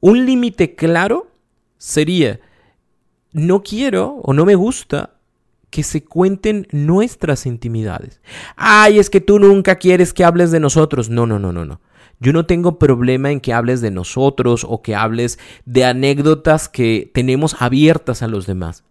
Un 0.00 0.26
límite 0.26 0.74
claro 0.74 1.28
sería, 1.76 2.40
no 3.32 3.62
quiero 3.62 4.20
o 4.22 4.32
no 4.32 4.44
me 4.44 4.54
gusta 4.54 5.13
que 5.74 5.82
se 5.82 6.04
cuenten 6.04 6.68
nuestras 6.70 7.46
intimidades. 7.46 8.20
Ay, 8.54 9.00
es 9.00 9.10
que 9.10 9.20
tú 9.20 9.40
nunca 9.40 9.74
quieres 9.74 10.12
que 10.12 10.22
hables 10.22 10.52
de 10.52 10.60
nosotros. 10.60 11.10
No, 11.10 11.26
no, 11.26 11.40
no, 11.40 11.52
no, 11.52 11.64
no. 11.64 11.80
Yo 12.20 12.32
no 12.32 12.46
tengo 12.46 12.78
problema 12.78 13.32
en 13.32 13.40
que 13.40 13.52
hables 13.52 13.80
de 13.80 13.90
nosotros 13.90 14.64
o 14.68 14.82
que 14.82 14.94
hables 14.94 15.36
de 15.64 15.84
anécdotas 15.84 16.68
que 16.68 17.10
tenemos 17.12 17.60
abiertas 17.60 18.22
a 18.22 18.28
los 18.28 18.46
demás. 18.46 18.84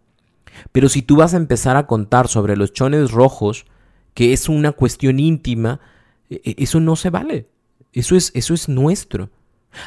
Pero 0.74 0.90
si 0.90 1.02
tú 1.02 1.16
vas 1.16 1.34
a 1.34 1.38
empezar 1.38 1.78
a 1.78 1.88
contar 1.88 2.28
sobre 2.28 2.58
los 2.58 2.74
chones 2.74 3.12
rojos, 3.12 3.66
que 4.14 4.34
es 4.34 4.50
una 4.50 4.74
cuestión 4.74 5.22
íntima, 5.22 5.80
e, 6.30 6.42
e, 6.44 6.56
eso 6.58 6.82
no 6.82 6.98
se 6.98 7.10
vale. 7.10 7.48
Eso 7.94 8.18
es, 8.18 8.30
eso 8.36 8.54
es 8.54 8.68
nuestro. 8.68 9.30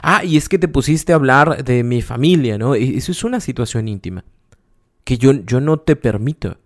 Ah, 0.00 0.24
y 0.24 0.38
es 0.38 0.48
que 0.48 0.58
te 0.58 0.66
pusiste 0.66 1.12
a 1.12 1.16
hablar 1.16 1.62
de 1.62 1.84
mi 1.84 2.00
familia, 2.00 2.56
¿no? 2.56 2.74
E, 2.74 2.96
eso 2.96 3.12
es 3.12 3.22
una 3.22 3.40
situación 3.40 3.86
íntima 3.86 4.24
que 5.04 5.18
yo, 5.18 5.32
yo 5.32 5.60
no 5.60 5.78
te 5.78 5.94
permito. 5.94 6.56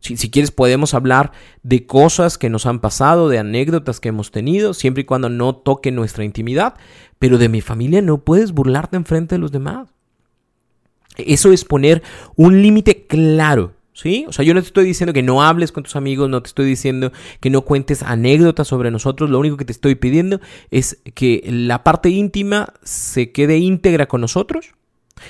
Si, 0.00 0.30
quieres 0.30 0.50
podemos 0.52 0.94
hablar 0.94 1.32
de 1.62 1.86
cosas 1.86 2.38
que 2.38 2.50
nos 2.50 2.66
han 2.66 2.80
pasado, 2.80 3.28
de 3.28 3.38
anécdotas 3.38 3.98
que 3.98 4.10
hemos 4.10 4.30
tenido, 4.30 4.72
siempre 4.72 5.02
y 5.02 5.04
cuando 5.04 5.28
no 5.28 5.56
toque 5.56 5.90
nuestra 5.90 6.24
intimidad, 6.24 6.74
pero 7.18 7.38
de 7.38 7.48
mi 7.48 7.60
familia 7.60 8.02
no 8.02 8.18
puedes 8.18 8.52
burlarte 8.52 8.96
enfrente 8.96 9.34
de 9.34 9.40
los 9.40 9.50
demás. 9.52 9.88
Eso 11.16 11.50
es 11.50 11.64
poner 11.64 12.02
un 12.36 12.62
límite 12.62 13.06
claro, 13.06 13.72
¿sí? 13.94 14.26
O 14.28 14.32
sea, 14.32 14.44
yo 14.44 14.54
no 14.54 14.60
te 14.60 14.68
estoy 14.68 14.84
diciendo 14.84 15.12
que 15.12 15.22
no 15.22 15.42
hables 15.42 15.72
con 15.72 15.82
tus 15.82 15.96
amigos, 15.96 16.28
no 16.28 16.42
te 16.42 16.48
estoy 16.48 16.66
diciendo 16.66 17.10
que 17.40 17.50
no 17.50 17.62
cuentes 17.62 18.02
anécdotas 18.02 18.68
sobre 18.68 18.90
nosotros, 18.90 19.30
lo 19.30 19.40
único 19.40 19.56
que 19.56 19.64
te 19.64 19.72
estoy 19.72 19.94
pidiendo 19.94 20.40
es 20.70 20.98
que 21.14 21.42
la 21.46 21.82
parte 21.82 22.10
íntima 22.10 22.74
se 22.82 23.32
quede 23.32 23.56
íntegra 23.56 24.06
con 24.06 24.20
nosotros 24.20 24.74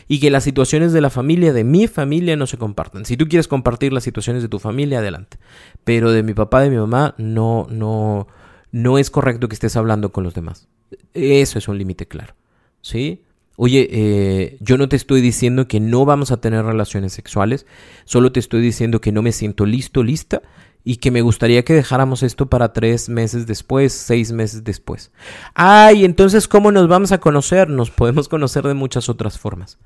y 0.09 0.21
que 0.21 0.31
las 0.31 0.45
situaciones 0.45 0.93
de 0.93 1.01
la 1.01 1.11
familia, 1.11 1.53
de 1.53 1.65
mi 1.65 1.87
familia, 1.87 2.37
no 2.37 2.47
se 2.47 2.59
compartan. 2.59 3.05
Si 3.05 3.17
tú 3.17 3.29
quieres 3.29 3.49
compartir 3.49 3.93
las 3.93 4.05
situaciones 4.05 4.43
de 4.43 4.49
tu 4.49 4.59
familia, 4.59 4.99
adelante. 4.99 5.39
Pero 5.85 6.13
de 6.13 6.23
mi 6.23 6.35
papá, 6.35 6.61
de 6.61 6.71
mi 6.71 6.77
mamá, 6.77 7.15
no, 7.19 7.67
no, 7.71 8.27
no 8.73 8.99
es 8.99 9.11
correcto 9.11 9.49
que 9.49 9.55
estés 9.55 9.77
hablando 9.77 10.13
con 10.13 10.25
los 10.25 10.35
demás. 10.35 10.69
Eso 11.15 11.59
es 11.59 11.69
un 11.69 11.79
límite 11.79 12.07
claro. 12.07 12.35
¿Sí? 12.83 13.23
Oye, 13.57 13.89
eh, 13.91 14.59
yo 14.61 14.77
no 14.77 14.89
te 14.89 14.97
estoy 14.97 15.23
diciendo 15.23 15.67
que 15.67 15.81
no 15.81 16.05
vamos 16.05 16.31
a 16.31 16.41
tener 16.41 16.65
relaciones 16.65 17.15
sexuales, 17.15 17.67
solo 18.05 18.31
te 18.31 18.39
estoy 18.39 18.61
diciendo 18.61 19.01
que 19.01 19.13
no 19.13 19.23
me 19.23 19.33
siento 19.33 19.65
listo, 19.65 20.03
lista 20.03 20.43
y 20.89 20.99
que 20.99 21.11
me 21.11 21.21
gustaría 21.21 21.65
que 21.65 21.75
dejáramos 21.75 22.23
esto 22.23 22.47
para 22.47 22.73
tres 22.73 23.09
meses 23.09 23.45
después, 23.45 23.93
seis 23.93 24.31
meses 24.31 24.63
después. 24.63 25.11
Ay, 25.53 26.05
entonces, 26.05 26.47
¿cómo 26.47 26.71
nos 26.71 26.87
vamos 26.87 27.11
a 27.11 27.19
conocer? 27.19 27.69
Nos 27.69 27.91
podemos 27.91 28.29
conocer 28.29 28.65
de 28.69 28.75
muchas 28.75 29.09
otras 29.09 29.37
formas. 29.37 29.79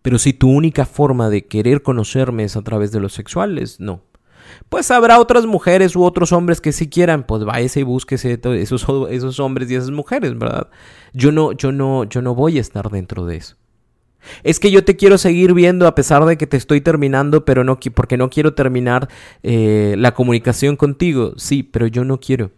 Pero 0.00 0.18
si 0.18 0.32
tu 0.32 0.48
única 0.48 0.86
forma 0.86 1.28
de 1.28 1.44
querer 1.44 1.82
conocerme 1.82 2.44
es 2.44 2.56
a 2.56 2.62
través 2.62 2.90
de 2.90 3.00
los 3.00 3.12
sexuales, 3.12 3.80
no. 3.80 4.00
Pues 4.70 4.90
habrá 4.90 5.20
otras 5.20 5.44
mujeres 5.44 5.94
u 5.94 6.02
otros 6.02 6.32
hombres 6.32 6.62
que 6.62 6.72
si 6.72 6.88
quieran, 6.88 7.24
pues 7.24 7.44
váyase 7.44 7.80
y 7.80 7.82
búsquese 7.82 8.40
esos, 8.42 8.86
esos 9.10 9.40
hombres 9.40 9.70
y 9.70 9.74
esas 9.74 9.90
mujeres, 9.90 10.38
¿verdad? 10.38 10.70
Yo 11.12 11.32
no, 11.32 11.52
yo 11.52 11.70
no, 11.70 12.04
yo 12.04 12.22
no 12.22 12.34
voy 12.34 12.56
a 12.56 12.62
estar 12.62 12.88
dentro 12.88 13.26
de 13.26 13.36
eso. 13.36 13.56
Es 14.42 14.60
que 14.60 14.70
yo 14.70 14.84
te 14.84 14.96
quiero 14.96 15.18
seguir 15.18 15.54
viendo 15.54 15.86
a 15.86 15.94
pesar 15.94 16.24
de 16.24 16.36
que 16.36 16.46
te 16.46 16.56
estoy 16.56 16.80
terminando, 16.80 17.44
pero 17.44 17.64
no 17.64 17.78
porque 17.94 18.16
no 18.16 18.30
quiero 18.30 18.54
terminar 18.54 19.08
eh, 19.42 19.94
la 19.98 20.14
comunicación 20.14 20.76
contigo. 20.76 21.34
Sí, 21.36 21.62
pero 21.62 21.86
yo 21.86 22.04
no 22.04 22.18
quiero. 22.18 22.50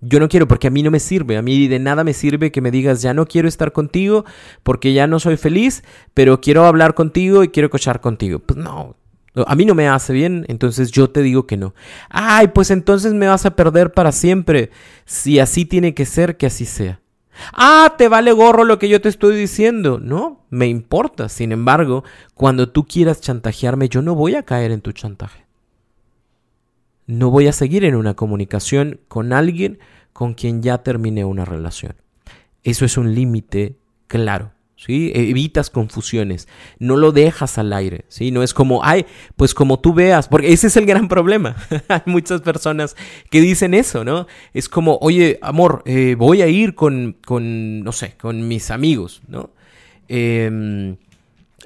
Yo 0.00 0.20
no 0.20 0.28
quiero 0.28 0.46
porque 0.46 0.68
a 0.68 0.70
mí 0.70 0.82
no 0.82 0.92
me 0.92 1.00
sirve, 1.00 1.36
a 1.36 1.42
mí 1.42 1.66
de 1.66 1.80
nada 1.80 2.04
me 2.04 2.12
sirve 2.12 2.52
que 2.52 2.60
me 2.60 2.70
digas 2.70 3.02
ya 3.02 3.14
no 3.14 3.26
quiero 3.26 3.48
estar 3.48 3.72
contigo 3.72 4.24
porque 4.62 4.92
ya 4.92 5.08
no 5.08 5.18
soy 5.18 5.36
feliz, 5.36 5.82
pero 6.14 6.40
quiero 6.40 6.66
hablar 6.66 6.94
contigo 6.94 7.42
y 7.42 7.48
quiero 7.48 7.68
cochar 7.68 8.00
contigo. 8.00 8.38
Pues 8.38 8.56
no, 8.56 8.94
a 9.46 9.54
mí 9.56 9.64
no 9.64 9.74
me 9.74 9.88
hace 9.88 10.12
bien, 10.12 10.44
entonces 10.48 10.92
yo 10.92 11.10
te 11.10 11.22
digo 11.22 11.46
que 11.46 11.56
no. 11.56 11.74
Ay, 12.10 12.48
pues 12.48 12.70
entonces 12.70 13.12
me 13.12 13.26
vas 13.26 13.44
a 13.44 13.56
perder 13.56 13.92
para 13.92 14.12
siempre. 14.12 14.70
Si 15.04 15.40
así 15.40 15.64
tiene 15.64 15.94
que 15.94 16.06
ser, 16.06 16.36
que 16.36 16.46
así 16.46 16.64
sea. 16.64 17.00
Ah, 17.52 17.94
te 17.96 18.08
vale 18.08 18.32
gorro 18.32 18.64
lo 18.64 18.78
que 18.78 18.88
yo 18.88 19.00
te 19.00 19.08
estoy 19.08 19.36
diciendo. 19.36 19.98
No, 19.98 20.44
me 20.50 20.66
importa. 20.66 21.28
Sin 21.28 21.52
embargo, 21.52 22.04
cuando 22.34 22.68
tú 22.70 22.86
quieras 22.86 23.20
chantajearme, 23.20 23.88
yo 23.88 24.02
no 24.02 24.14
voy 24.14 24.34
a 24.34 24.42
caer 24.42 24.70
en 24.70 24.80
tu 24.80 24.92
chantaje. 24.92 25.46
No 27.06 27.30
voy 27.30 27.46
a 27.46 27.52
seguir 27.52 27.84
en 27.84 27.94
una 27.94 28.14
comunicación 28.14 29.00
con 29.08 29.32
alguien 29.32 29.78
con 30.12 30.34
quien 30.34 30.62
ya 30.62 30.78
terminé 30.78 31.24
una 31.24 31.44
relación. 31.44 31.94
Eso 32.64 32.84
es 32.84 32.98
un 32.98 33.14
límite 33.14 33.78
claro. 34.08 34.52
¿Sí? 34.78 35.10
Evitas 35.14 35.70
confusiones, 35.70 36.48
no 36.78 36.96
lo 36.96 37.12
dejas 37.12 37.58
al 37.58 37.72
aire, 37.72 38.04
¿sí? 38.08 38.30
No 38.30 38.42
es 38.42 38.54
como, 38.54 38.84
ay, 38.84 39.06
pues 39.36 39.52
como 39.52 39.80
tú 39.80 39.92
veas, 39.92 40.28
porque 40.28 40.52
ese 40.52 40.68
es 40.68 40.76
el 40.76 40.86
gran 40.86 41.08
problema. 41.08 41.56
Hay 41.88 42.02
muchas 42.06 42.40
personas 42.40 42.96
que 43.28 43.40
dicen 43.40 43.74
eso, 43.74 44.04
¿no? 44.04 44.26
Es 44.54 44.68
como, 44.68 44.98
oye, 45.00 45.38
amor, 45.42 45.82
eh, 45.84 46.14
voy 46.16 46.42
a 46.42 46.46
ir 46.46 46.74
con, 46.74 47.16
con, 47.24 47.82
no 47.82 47.92
sé, 47.92 48.14
con 48.16 48.46
mis 48.46 48.70
amigos, 48.70 49.20
¿no? 49.26 49.50
Em, 50.06 50.96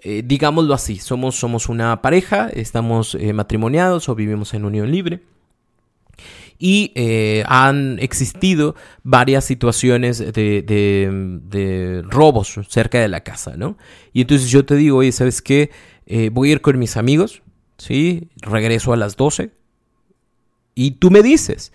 eh, 0.03 0.23
digámoslo 0.25 0.75
así, 0.75 0.99
somos, 0.99 1.37
somos 1.37 1.69
una 1.69 2.01
pareja, 2.03 2.49
estamos 2.49 3.15
eh, 3.15 3.33
matrimoniados 3.33 4.09
o 4.09 4.15
vivimos 4.15 4.55
en 4.55 4.65
unión 4.65 4.91
libre 4.91 5.21
y 6.65 6.93
eh, 6.95 7.43
han 7.49 7.99
existido 7.99 8.77
varias 9.03 9.45
situaciones 9.45 10.19
de, 10.33 12.05
robos 12.09 12.61
cerca 12.69 13.01
de 13.01 13.09
la 13.09 13.25
casa, 13.25 13.57
¿no? 13.57 13.77
Y 14.13 14.21
entonces 14.21 14.49
yo 14.49 14.65
te 14.65 14.77
digo, 14.77 14.99
oye, 14.99 15.11
¿sabes 15.11 15.43
qué? 15.43 15.73
Eh, 16.07 16.31
voy 16.33 16.51
a 16.51 16.53
ir 16.53 16.61
con 16.61 16.79
mis 16.79 16.97
amigos, 16.97 17.43
¿sí? 17.79 18.29
Regreso 18.37 18.93
a 18.93 18.97
las 18.97 19.17
12 19.17 19.51
y 20.77 20.93
tú 20.93 21.11
me 21.11 21.25
dices, 21.25 21.73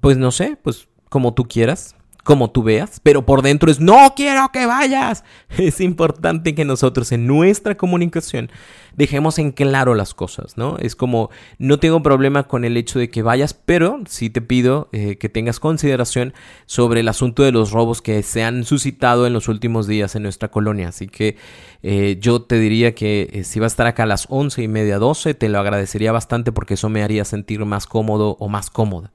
pues 0.00 0.16
no 0.16 0.32
sé, 0.32 0.58
pues 0.60 0.88
como 1.08 1.32
tú 1.32 1.44
quieras, 1.44 1.94
como 2.24 2.50
tú 2.50 2.62
veas, 2.62 3.00
pero 3.02 3.24
por 3.24 3.42
dentro 3.42 3.70
es, 3.70 3.80
no 3.80 4.14
quiero 4.14 4.50
que 4.52 4.66
vayas. 4.66 5.24
Es 5.58 5.80
importante 5.80 6.54
que 6.54 6.64
nosotros 6.64 7.12
en 7.12 7.26
nuestra 7.26 7.76
comunicación 7.76 8.50
dejemos 8.96 9.38
en 9.38 9.52
claro 9.52 9.94
las 9.94 10.14
cosas, 10.14 10.56
¿no? 10.56 10.76
Es 10.78 10.96
como, 10.96 11.30
no 11.58 11.78
tengo 11.78 12.02
problema 12.02 12.44
con 12.44 12.64
el 12.64 12.76
hecho 12.76 12.98
de 12.98 13.10
que 13.10 13.22
vayas, 13.22 13.54
pero 13.54 14.00
sí 14.06 14.30
te 14.30 14.40
pido 14.40 14.88
eh, 14.92 15.16
que 15.16 15.28
tengas 15.28 15.60
consideración 15.60 16.34
sobre 16.66 17.00
el 17.00 17.08
asunto 17.08 17.42
de 17.42 17.52
los 17.52 17.70
robos 17.70 18.02
que 18.02 18.22
se 18.22 18.42
han 18.42 18.64
suscitado 18.64 19.26
en 19.26 19.32
los 19.32 19.48
últimos 19.48 19.86
días 19.86 20.16
en 20.16 20.22
nuestra 20.22 20.50
colonia. 20.50 20.88
Así 20.88 21.08
que 21.08 21.36
eh, 21.82 22.18
yo 22.20 22.42
te 22.42 22.58
diría 22.58 22.94
que 22.94 23.30
eh, 23.32 23.44
si 23.44 23.60
vas 23.60 23.72
a 23.72 23.74
estar 23.74 23.86
acá 23.86 24.02
a 24.02 24.06
las 24.06 24.26
once 24.28 24.62
y 24.62 24.68
media, 24.68 24.98
doce, 24.98 25.34
te 25.34 25.48
lo 25.48 25.58
agradecería 25.58 26.12
bastante 26.12 26.52
porque 26.52 26.74
eso 26.74 26.88
me 26.88 27.02
haría 27.02 27.24
sentir 27.24 27.64
más 27.64 27.86
cómodo 27.86 28.36
o 28.38 28.48
más 28.48 28.70
cómoda. 28.70 29.12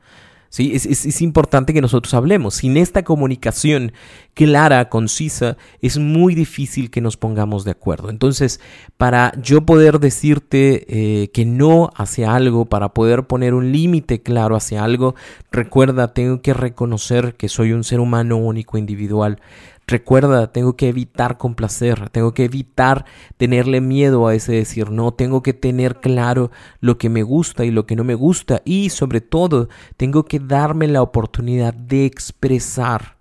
¿Sí? 0.55 0.71
Es, 0.73 1.21
importante 1.21 1.73
que 1.73 1.81
nosotros 1.81 2.13
hablemos. 2.13 2.55
Sin 2.55 2.77
esta 2.77 3.03
comunicación 3.03 3.91
clara, 4.33 4.87
concisa, 4.87 5.57
es 5.81 5.97
muy 5.97 6.33
difícil 6.33 6.89
que 6.89 7.01
nos 7.01 7.17
pongamos 7.17 7.65
de 7.65 7.71
acuerdo. 7.71 8.09
Entonces, 8.09 8.61
para 8.95 9.33
yo 9.41 9.65
poder 9.65 9.99
decirte 9.99 10.85
eh, 10.87 11.27
que 11.31 11.43
no 11.43 11.91
hacia 11.97 12.33
algo, 12.33 12.63
para 12.63 12.93
poder 12.93 13.23
poner 13.23 13.53
un 13.53 13.73
límite 13.73 14.21
claro 14.21 14.55
hacia 14.55 14.81
algo, 14.81 15.13
recuerda, 15.51 16.13
tengo 16.13 16.41
que 16.41 16.53
reconocer 16.53 17.35
que 17.35 17.49
soy 17.49 17.73
un 17.73 17.83
ser 17.83 17.99
humano 17.99 18.37
único, 18.37 18.77
individual. 18.77 19.41
Recuerda, 19.87 20.51
tengo 20.51 20.75
que 20.75 20.89
evitar 20.89 21.37
complacer, 21.37 22.09
tengo 22.09 22.33
que 22.33 22.45
evitar 22.45 23.05
tenerle 23.37 23.81
miedo 23.81 24.25
a 24.25 24.33
ese 24.33 24.53
decir 24.53 24.89
no, 24.89 25.13
tengo 25.13 25.43
que 25.43 25.53
tener 25.53 25.99
claro 25.99 26.49
lo 26.79 26.97
que 26.97 27.07
me 27.07 27.21
gusta 27.21 27.65
y 27.65 27.71
lo 27.71 27.85
que 27.85 27.95
no 27.95 28.03
me 28.03 28.15
gusta 28.15 28.63
y 28.65 28.89
sobre 28.89 29.21
todo 29.21 29.69
tengo 29.95 30.25
que 30.25 30.39
darme 30.39 30.87
la 30.87 31.03
oportunidad 31.03 31.75
de 31.75 32.05
expresar 32.05 33.17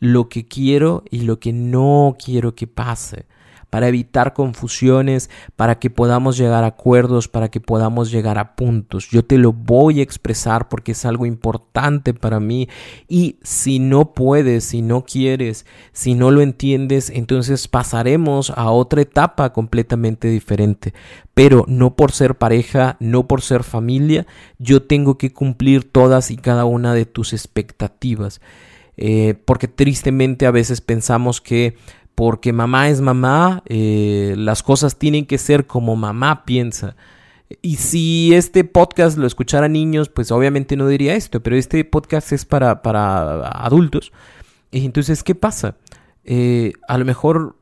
lo 0.00 0.28
que 0.28 0.48
quiero 0.48 1.04
y 1.08 1.20
lo 1.20 1.38
que 1.38 1.52
no 1.52 2.16
quiero 2.18 2.56
que 2.56 2.66
pase 2.66 3.26
para 3.70 3.88
evitar 3.88 4.32
confusiones, 4.32 5.30
para 5.56 5.78
que 5.78 5.90
podamos 5.90 6.36
llegar 6.36 6.64
a 6.64 6.68
acuerdos, 6.68 7.28
para 7.28 7.50
que 7.50 7.60
podamos 7.60 8.10
llegar 8.10 8.38
a 8.38 8.56
puntos. 8.56 9.08
Yo 9.10 9.24
te 9.24 9.38
lo 9.38 9.52
voy 9.52 10.00
a 10.00 10.02
expresar 10.02 10.68
porque 10.68 10.92
es 10.92 11.04
algo 11.04 11.26
importante 11.26 12.14
para 12.14 12.40
mí 12.40 12.68
y 13.08 13.36
si 13.42 13.78
no 13.78 14.14
puedes, 14.14 14.64
si 14.64 14.82
no 14.82 15.04
quieres, 15.04 15.66
si 15.92 16.14
no 16.14 16.30
lo 16.30 16.40
entiendes, 16.40 17.10
entonces 17.10 17.68
pasaremos 17.68 18.50
a 18.50 18.70
otra 18.70 19.02
etapa 19.02 19.52
completamente 19.52 20.28
diferente. 20.28 20.94
Pero 21.34 21.64
no 21.68 21.94
por 21.94 22.12
ser 22.12 22.36
pareja, 22.36 22.96
no 23.00 23.28
por 23.28 23.42
ser 23.42 23.62
familia, 23.62 24.26
yo 24.58 24.82
tengo 24.82 25.18
que 25.18 25.32
cumplir 25.32 25.90
todas 25.90 26.30
y 26.30 26.36
cada 26.36 26.64
una 26.64 26.94
de 26.94 27.06
tus 27.06 27.32
expectativas. 27.32 28.40
Eh, 29.00 29.36
porque 29.44 29.68
tristemente 29.68 30.44
a 30.46 30.50
veces 30.50 30.80
pensamos 30.80 31.40
que 31.40 31.76
porque 32.18 32.52
mamá 32.52 32.88
es 32.88 33.00
mamá, 33.00 33.62
eh, 33.66 34.34
las 34.36 34.64
cosas 34.64 34.96
tienen 34.96 35.24
que 35.24 35.38
ser 35.38 35.68
como 35.68 35.94
mamá 35.94 36.44
piensa. 36.44 36.96
Y 37.62 37.76
si 37.76 38.34
este 38.34 38.64
podcast 38.64 39.16
lo 39.16 39.24
escuchara 39.24 39.68
niños, 39.68 40.08
pues 40.08 40.32
obviamente 40.32 40.76
no 40.76 40.88
diría 40.88 41.14
esto, 41.14 41.40
pero 41.40 41.54
este 41.54 41.84
podcast 41.84 42.32
es 42.32 42.44
para, 42.44 42.82
para 42.82 43.46
adultos. 43.50 44.10
Y 44.72 44.84
entonces, 44.84 45.22
¿qué 45.22 45.36
pasa? 45.36 45.76
Eh, 46.24 46.72
a 46.88 46.98
lo 46.98 47.04
mejor 47.04 47.54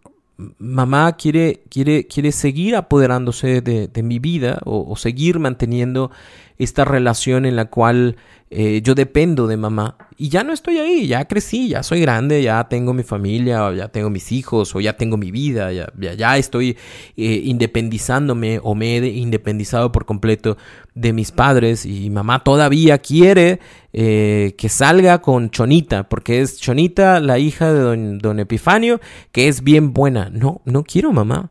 mamá 0.56 1.12
quiere, 1.16 1.62
quiere, 1.68 2.06
quiere 2.06 2.32
seguir 2.32 2.76
apoderándose 2.76 3.60
de, 3.60 4.02
mi 4.02 4.18
vida 4.18 4.60
o, 4.64 4.96
seguir 4.96 5.38
manteniendo 5.38 6.10
esta 6.58 6.84
relación 6.84 7.46
en 7.46 7.56
la 7.56 7.66
cual 7.66 8.16
eh, 8.48 8.80
yo 8.80 8.94
dependo 8.94 9.48
de 9.48 9.56
mamá 9.56 9.96
y 10.16 10.28
ya 10.28 10.44
no 10.44 10.52
estoy 10.52 10.78
ahí, 10.78 11.08
ya 11.08 11.24
crecí, 11.26 11.68
ya 11.68 11.82
soy 11.82 12.00
grande, 12.00 12.42
ya 12.42 12.68
tengo 12.68 12.94
mi 12.94 13.02
familia, 13.02 13.72
ya 13.74 13.88
tengo 13.88 14.08
mis 14.08 14.30
hijos, 14.30 14.74
o 14.76 14.80
ya 14.80 14.96
tengo 14.96 15.16
mi 15.16 15.32
vida, 15.32 15.72
ya, 15.72 15.92
ya, 16.14 16.38
estoy 16.38 16.76
eh, 17.16 17.40
independizándome 17.44 18.60
o 18.62 18.76
me 18.76 18.98
he 18.98 19.06
independizado 19.08 19.90
por 19.90 20.06
completo 20.06 20.56
de 20.94 21.12
mis 21.12 21.32
padres 21.32 21.84
y 21.84 22.08
mamá 22.08 22.44
todavía 22.44 22.98
quiere 22.98 23.58
eh, 23.92 24.54
que 24.56 24.68
salga 24.68 25.20
con 25.20 25.50
Chonita, 25.50 26.08
porque 26.08 26.40
es 26.40 26.60
Chonita, 26.60 27.18
la 27.18 27.40
hija 27.40 27.72
de 27.72 27.80
don, 27.80 28.18
don 28.18 28.38
Epifanio, 28.38 29.00
que 29.32 29.48
es 29.48 29.64
bien 29.64 29.92
buena. 29.92 30.30
No, 30.30 30.62
no 30.64 30.84
quiero 30.84 31.12
mamá, 31.12 31.50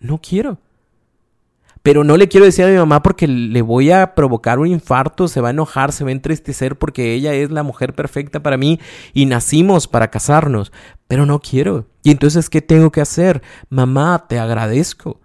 no 0.00 0.18
quiero. 0.18 0.58
Pero 1.86 2.02
no 2.02 2.16
le 2.16 2.26
quiero 2.26 2.46
decir 2.46 2.64
a 2.64 2.68
mi 2.68 2.76
mamá 2.76 3.00
porque 3.00 3.28
le 3.28 3.62
voy 3.62 3.92
a 3.92 4.16
provocar 4.16 4.58
un 4.58 4.66
infarto, 4.66 5.28
se 5.28 5.40
va 5.40 5.50
a 5.50 5.50
enojar, 5.52 5.92
se 5.92 6.02
va 6.02 6.10
a 6.10 6.14
entristecer 6.14 6.76
porque 6.76 7.14
ella 7.14 7.32
es 7.32 7.52
la 7.52 7.62
mujer 7.62 7.94
perfecta 7.94 8.42
para 8.42 8.56
mí 8.56 8.80
y 9.14 9.26
nacimos 9.26 9.86
para 9.86 10.10
casarnos. 10.10 10.72
Pero 11.06 11.26
no 11.26 11.38
quiero. 11.38 11.86
Y 12.02 12.10
entonces, 12.10 12.50
¿qué 12.50 12.60
tengo 12.60 12.90
que 12.90 13.00
hacer? 13.00 13.40
Mamá, 13.68 14.26
te 14.28 14.40
agradezco. 14.40 15.20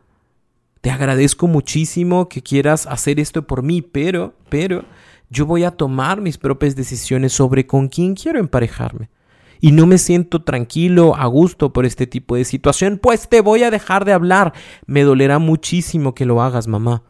Te 0.82 0.92
agradezco 0.92 1.48
muchísimo 1.48 2.30
que 2.30 2.44
quieras 2.44 2.86
hacer 2.86 3.20
esto 3.20 3.48
por 3.48 3.64
mí, 3.64 3.82
pero, 3.82 4.36
pero, 4.48 4.86
yo 5.32 5.48
voy 5.48 5.64
a 5.64 5.72
tomar 5.72 6.22
mis 6.22 6.38
propias 6.38 6.76
decisiones 6.76 7.34
sobre 7.34 7.66
con 7.66 7.88
quién 7.88 8.14
quiero 8.14 8.38
emparejarme 8.38 9.10
y 9.62 9.72
no 9.72 9.86
me 9.86 10.00
siento 10.00 10.42
tranquilo, 10.42 11.16
a 11.16 11.28
gusto 11.28 11.72
por 11.72 11.86
este 11.86 12.08
tipo 12.08 12.36
de 12.36 12.44
situación, 12.44 13.00
pues 13.02 13.30
te 13.30 13.42
voy 13.42 13.62
a 13.64 13.72
dejar 13.72 14.04
de 14.06 14.14
hablar. 14.14 14.54
Me 14.88 15.04
dolerá 15.04 15.38
muchísimo 15.38 16.16
que 16.16 16.26
lo 16.26 16.42
hagas, 16.42 16.68
mamá. 16.68 17.04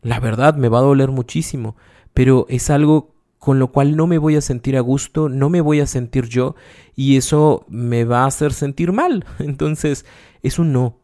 La 0.00 0.18
verdad, 0.18 0.56
me 0.56 0.70
va 0.70 0.78
a 0.78 0.82
doler 0.82 1.10
muchísimo, 1.10 1.76
pero 2.14 2.46
es 2.48 2.70
algo 2.70 3.14
con 3.38 3.58
lo 3.58 3.70
cual 3.70 3.94
no 3.94 4.06
me 4.06 4.18
voy 4.18 4.36
a 4.36 4.40
sentir 4.40 4.76
a 4.76 4.80
gusto, 4.80 5.28
no 5.28 5.50
me 5.50 5.60
voy 5.60 5.80
a 5.80 5.86
sentir 5.86 6.26
yo 6.28 6.56
y 6.96 7.16
eso 7.16 7.64
me 7.68 8.04
va 8.04 8.24
a 8.24 8.26
hacer 8.26 8.52
sentir 8.52 8.92
mal. 8.92 9.26
Entonces, 9.38 10.06
es 10.42 10.58
un 10.58 10.72
no. 10.72 10.98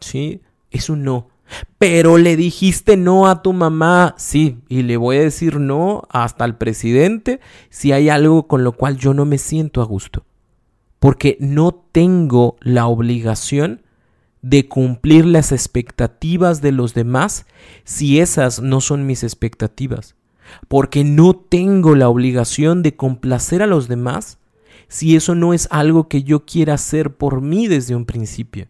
¿Sí? 0.00 0.42
Es 0.70 0.90
un 0.90 1.04
no. 1.04 1.28
Pero 1.78 2.18
le 2.18 2.36
dijiste 2.36 2.96
no 2.96 3.26
a 3.28 3.42
tu 3.42 3.52
mamá, 3.52 4.14
sí, 4.18 4.58
y 4.68 4.82
le 4.82 4.96
voy 4.96 5.16
a 5.16 5.22
decir 5.22 5.58
no 5.58 6.02
hasta 6.10 6.44
al 6.44 6.58
presidente 6.58 7.40
si 7.70 7.92
hay 7.92 8.08
algo 8.08 8.46
con 8.46 8.64
lo 8.64 8.72
cual 8.72 8.98
yo 8.98 9.14
no 9.14 9.24
me 9.24 9.38
siento 9.38 9.80
a 9.82 9.84
gusto. 9.84 10.24
Porque 10.98 11.36
no 11.40 11.72
tengo 11.92 12.56
la 12.60 12.86
obligación 12.86 13.82
de 14.42 14.68
cumplir 14.68 15.26
las 15.26 15.52
expectativas 15.52 16.60
de 16.60 16.72
los 16.72 16.94
demás 16.94 17.46
si 17.84 18.20
esas 18.20 18.60
no 18.60 18.80
son 18.80 19.06
mis 19.06 19.22
expectativas. 19.22 20.16
Porque 20.68 21.04
no 21.04 21.34
tengo 21.34 21.94
la 21.94 22.08
obligación 22.08 22.82
de 22.82 22.96
complacer 22.96 23.62
a 23.62 23.66
los 23.66 23.88
demás 23.88 24.38
si 24.88 25.16
eso 25.16 25.34
no 25.34 25.54
es 25.54 25.68
algo 25.70 26.08
que 26.08 26.22
yo 26.22 26.44
quiera 26.44 26.74
hacer 26.74 27.14
por 27.14 27.40
mí 27.40 27.68
desde 27.68 27.94
un 27.94 28.04
principio 28.04 28.68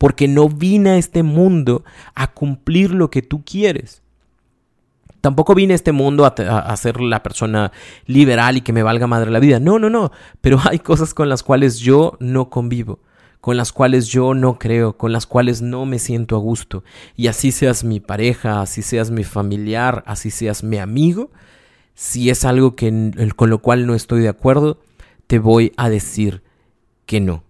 porque 0.00 0.28
no 0.28 0.48
vine 0.48 0.92
a 0.92 0.96
este 0.96 1.22
mundo 1.22 1.84
a 2.14 2.32
cumplir 2.32 2.90
lo 2.90 3.10
que 3.10 3.20
tú 3.20 3.44
quieres. 3.44 4.00
Tampoco 5.20 5.54
vine 5.54 5.74
a 5.74 5.76
este 5.76 5.92
mundo 5.92 6.24
a, 6.24 6.76
ser 6.78 7.02
la 7.02 7.22
persona 7.22 7.70
liberal 8.06 8.56
y 8.56 8.62
que 8.62 8.72
me 8.72 8.82
valga 8.82 9.06
madre 9.06 9.30
la 9.30 9.40
vida. 9.40 9.60
No, 9.60 9.78
no, 9.78 9.90
no. 9.90 10.10
Pero 10.40 10.58
hay 10.64 10.78
cosas 10.78 11.12
con 11.12 11.28
las 11.28 11.42
cuales 11.42 11.80
yo 11.80 12.16
no 12.18 12.48
convivo, 12.48 13.00
con 13.42 13.58
las 13.58 13.72
cuales 13.72 14.08
yo 14.08 14.32
no 14.32 14.58
creo, 14.58 14.96
con 14.96 15.12
las 15.12 15.26
cuales 15.26 15.60
no 15.60 15.84
me 15.84 15.98
siento 15.98 16.34
a 16.34 16.38
gusto. 16.38 16.82
Y 17.14 17.26
así 17.26 17.52
seas 17.52 17.84
mi 17.84 18.00
pareja, 18.00 18.62
así 18.62 18.80
seas 18.80 19.10
mi 19.10 19.22
familiar, 19.22 20.02
así 20.06 20.30
seas 20.30 20.64
mi 20.64 20.78
amigo, 20.78 21.30
si 21.92 22.30
es 22.30 22.46
algo 22.46 22.74
que, 22.74 23.12
con 23.36 23.50
lo 23.50 23.58
cual 23.58 23.86
no 23.86 23.94
estoy 23.94 24.22
de 24.22 24.30
acuerdo, 24.30 24.80
te 25.26 25.38
voy 25.38 25.74
a 25.76 25.90
decir 25.90 26.42
que 27.04 27.20
no 27.20 27.44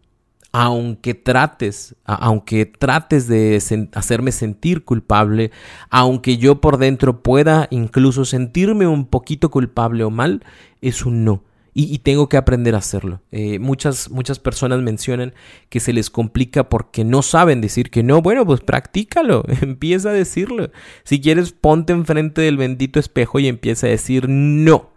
aunque 0.53 1.15
trates, 1.15 1.95
aunque 2.05 2.67
trates 2.67 3.29
de 3.29 3.63
hacerme 3.95 4.33
sentir 4.33 4.85
culpable, 4.85 5.53
aunque 5.91 6.39
yo 6.39 6.61
por 6.61 6.79
dentro 6.79 7.23
pueda 7.23 7.69
incluso 7.71 8.25
sentirme 8.25 8.87
un 8.87 9.07
poquito 9.07 9.51
culpable 9.51 10.05
o 10.05 10.11
mal, 10.11 10.45
es 10.81 11.07
un 11.07 11.25
no. 11.25 11.45
Y, 11.73 11.99
tengo 11.99 12.29
que 12.29 12.37
aprender 12.37 12.75
a 12.75 12.79
hacerlo. 12.79 13.23
Eh, 13.31 13.61
muchas, 13.61 14.11
muchas 14.11 14.41
personas 14.41 14.81
mencionan 14.81 15.35
que 15.69 15.79
se 15.79 15.93
les 15.93 16.11
complica 16.11 16.69
porque 16.69 17.05
no 17.05 17.23
saben 17.23 17.61
decir 17.61 17.91
que 17.91 18.03
no. 18.03 18.21
Bueno, 18.23 18.45
pues 18.45 18.61
practícalo, 18.61 19.45
empieza 19.63 20.11
a 20.11 20.13
decirlo. 20.13 20.71
Si 21.05 21.21
quieres, 21.21 21.53
ponte 21.53 21.93
enfrente 21.93 22.43
del 22.43 22.57
bendito 22.57 22.99
espejo 22.99 23.39
y 23.39 23.47
empieza 23.47 23.87
a 23.87 23.91
decir 23.91 24.29
no. 24.29 24.91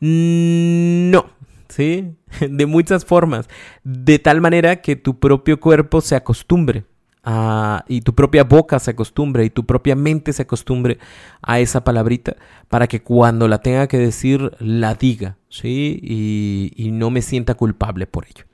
No. 0.00 1.26
¿Sí? 1.74 2.14
De 2.48 2.66
muchas 2.66 3.04
formas, 3.04 3.48
de 3.82 4.18
tal 4.18 4.40
manera 4.40 4.80
que 4.80 4.96
tu 4.96 5.18
propio 5.18 5.58
cuerpo 5.58 6.00
se 6.00 6.14
acostumbre 6.14 6.84
a, 7.24 7.84
y 7.88 8.02
tu 8.02 8.14
propia 8.14 8.44
boca 8.44 8.78
se 8.78 8.92
acostumbre 8.92 9.44
y 9.44 9.50
tu 9.50 9.64
propia 9.64 9.96
mente 9.96 10.32
se 10.32 10.42
acostumbre 10.42 10.98
a 11.42 11.58
esa 11.58 11.82
palabrita 11.82 12.36
para 12.68 12.86
que 12.86 13.02
cuando 13.02 13.48
la 13.48 13.58
tenga 13.58 13.88
que 13.88 13.98
decir 13.98 14.52
la 14.60 14.94
diga, 14.94 15.38
¿sí? 15.48 15.98
Y, 16.02 16.72
y 16.76 16.90
no 16.92 17.10
me 17.10 17.22
sienta 17.22 17.54
culpable 17.54 18.06
por 18.06 18.26
ello. 18.26 18.44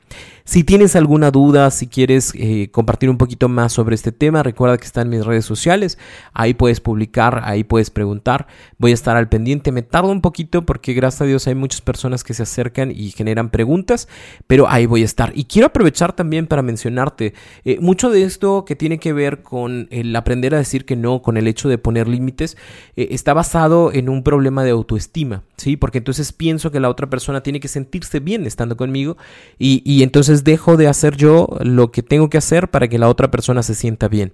Si 0.51 0.65
tienes 0.65 0.97
alguna 0.97 1.31
duda, 1.31 1.71
si 1.71 1.87
quieres 1.87 2.33
eh, 2.35 2.71
compartir 2.73 3.09
un 3.09 3.19
poquito 3.19 3.49
más 3.49 3.73
sobre 3.73 3.95
este 3.95 4.11
tema, 4.11 4.43
recuerda 4.43 4.79
que 4.79 4.85
está 4.85 5.03
en 5.03 5.09
mis 5.09 5.25
redes 5.25 5.45
sociales. 5.45 5.97
Ahí 6.33 6.55
puedes 6.55 6.81
publicar, 6.81 7.43
ahí 7.45 7.63
puedes 7.63 7.91
preguntar. 7.91 8.49
Voy 8.77 8.91
a 8.91 8.95
estar 8.95 9.17
al 9.17 9.29
pendiente. 9.29 9.71
Me 9.71 9.83
tardo 9.83 10.11
un 10.11 10.21
poquito 10.21 10.67
porque 10.67 10.93
gracias 10.93 11.21
a 11.23 11.27
Dios 11.27 11.47
hay 11.47 11.55
muchas 11.55 11.83
personas 11.83 12.25
que 12.25 12.35
se 12.35 12.43
acercan 12.43 12.91
y 12.91 13.13
generan 13.13 13.51
preguntas, 13.51 14.09
pero 14.49 14.69
ahí 14.69 14.87
voy 14.87 15.03
a 15.03 15.05
estar. 15.05 15.31
Y 15.37 15.45
quiero 15.45 15.69
aprovechar 15.69 16.15
también 16.15 16.49
para 16.49 16.63
mencionarte 16.63 17.33
eh, 17.65 17.79
mucho 17.81 18.11
de 18.11 18.25
esto 18.25 18.65
que 18.65 18.75
tiene 18.75 18.99
que 18.99 19.13
ver 19.13 19.45
con 19.45 19.87
el 19.93 20.17
aprender 20.17 20.57
a 20.57 20.59
decir 20.59 20.85
que 20.85 20.97
no, 20.97 21.23
con 21.23 21.37
el 21.37 21.47
hecho 21.47 21.69
de 21.69 21.79
poner 21.79 22.09
límites, 22.09 22.57
eh, 22.97 23.07
está 23.13 23.35
basado 23.35 23.93
en 23.93 24.09
un 24.09 24.25
problema 24.25 24.65
de 24.65 24.71
autoestima, 24.71 25.45
¿sí? 25.57 25.77
Porque 25.77 25.99
entonces 25.99 26.33
pienso 26.33 26.73
que 26.73 26.81
la 26.81 26.89
otra 26.89 27.09
persona 27.09 27.41
tiene 27.41 27.61
que 27.61 27.69
sentirse 27.69 28.19
bien 28.19 28.49
estando 28.49 28.77
conmigo 28.77 29.17
y, 29.57 29.81
y 29.85 30.03
entonces 30.03 30.39
dejo 30.44 30.76
de 30.76 30.88
hacer 30.88 31.16
yo 31.16 31.48
lo 31.61 31.90
que 31.92 32.03
tengo 32.03 32.31
que 32.31 32.38
hacer 32.38 32.68
para 32.68 32.88
que 32.88 32.98
la 32.98 33.09
otra 33.09 33.31
persona 33.31 33.62
se 33.62 33.74
sienta 33.74 34.09
bien. 34.09 34.33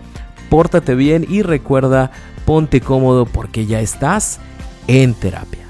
pórtate 0.51 0.95
bien 0.95 1.27
y 1.29 1.43
recuerda, 1.43 2.13
ponte 2.45 2.83
cómodo 2.83 3.25
porque 3.25 3.65
ya 3.65 3.81
estás 3.81 4.39
en 4.87 5.15
terapia. 5.15 5.67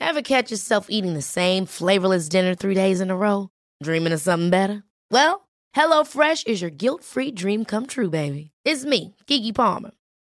Ever 0.00 0.22
catch 0.22 0.50
yourself 0.50 0.86
eating 0.90 1.14
the 1.14 1.22
same 1.22 1.66
flavorless 1.66 2.28
dinner 2.28 2.54
three 2.54 2.74
days 2.74 3.00
in 3.00 3.10
a 3.10 3.16
row? 3.16 3.48
Dreaming 3.82 4.12
of 4.12 4.20
something 4.20 4.50
better? 4.50 4.84
Well, 5.10 5.48
HelloFresh 5.74 6.46
is 6.46 6.60
your 6.60 6.70
guilt-free 6.70 7.32
dream 7.32 7.64
come 7.64 7.86
true, 7.86 8.10
baby. 8.10 8.52
It's 8.64 8.84
me, 8.84 9.16
Kiki 9.26 9.52
Palmer. 9.52 9.90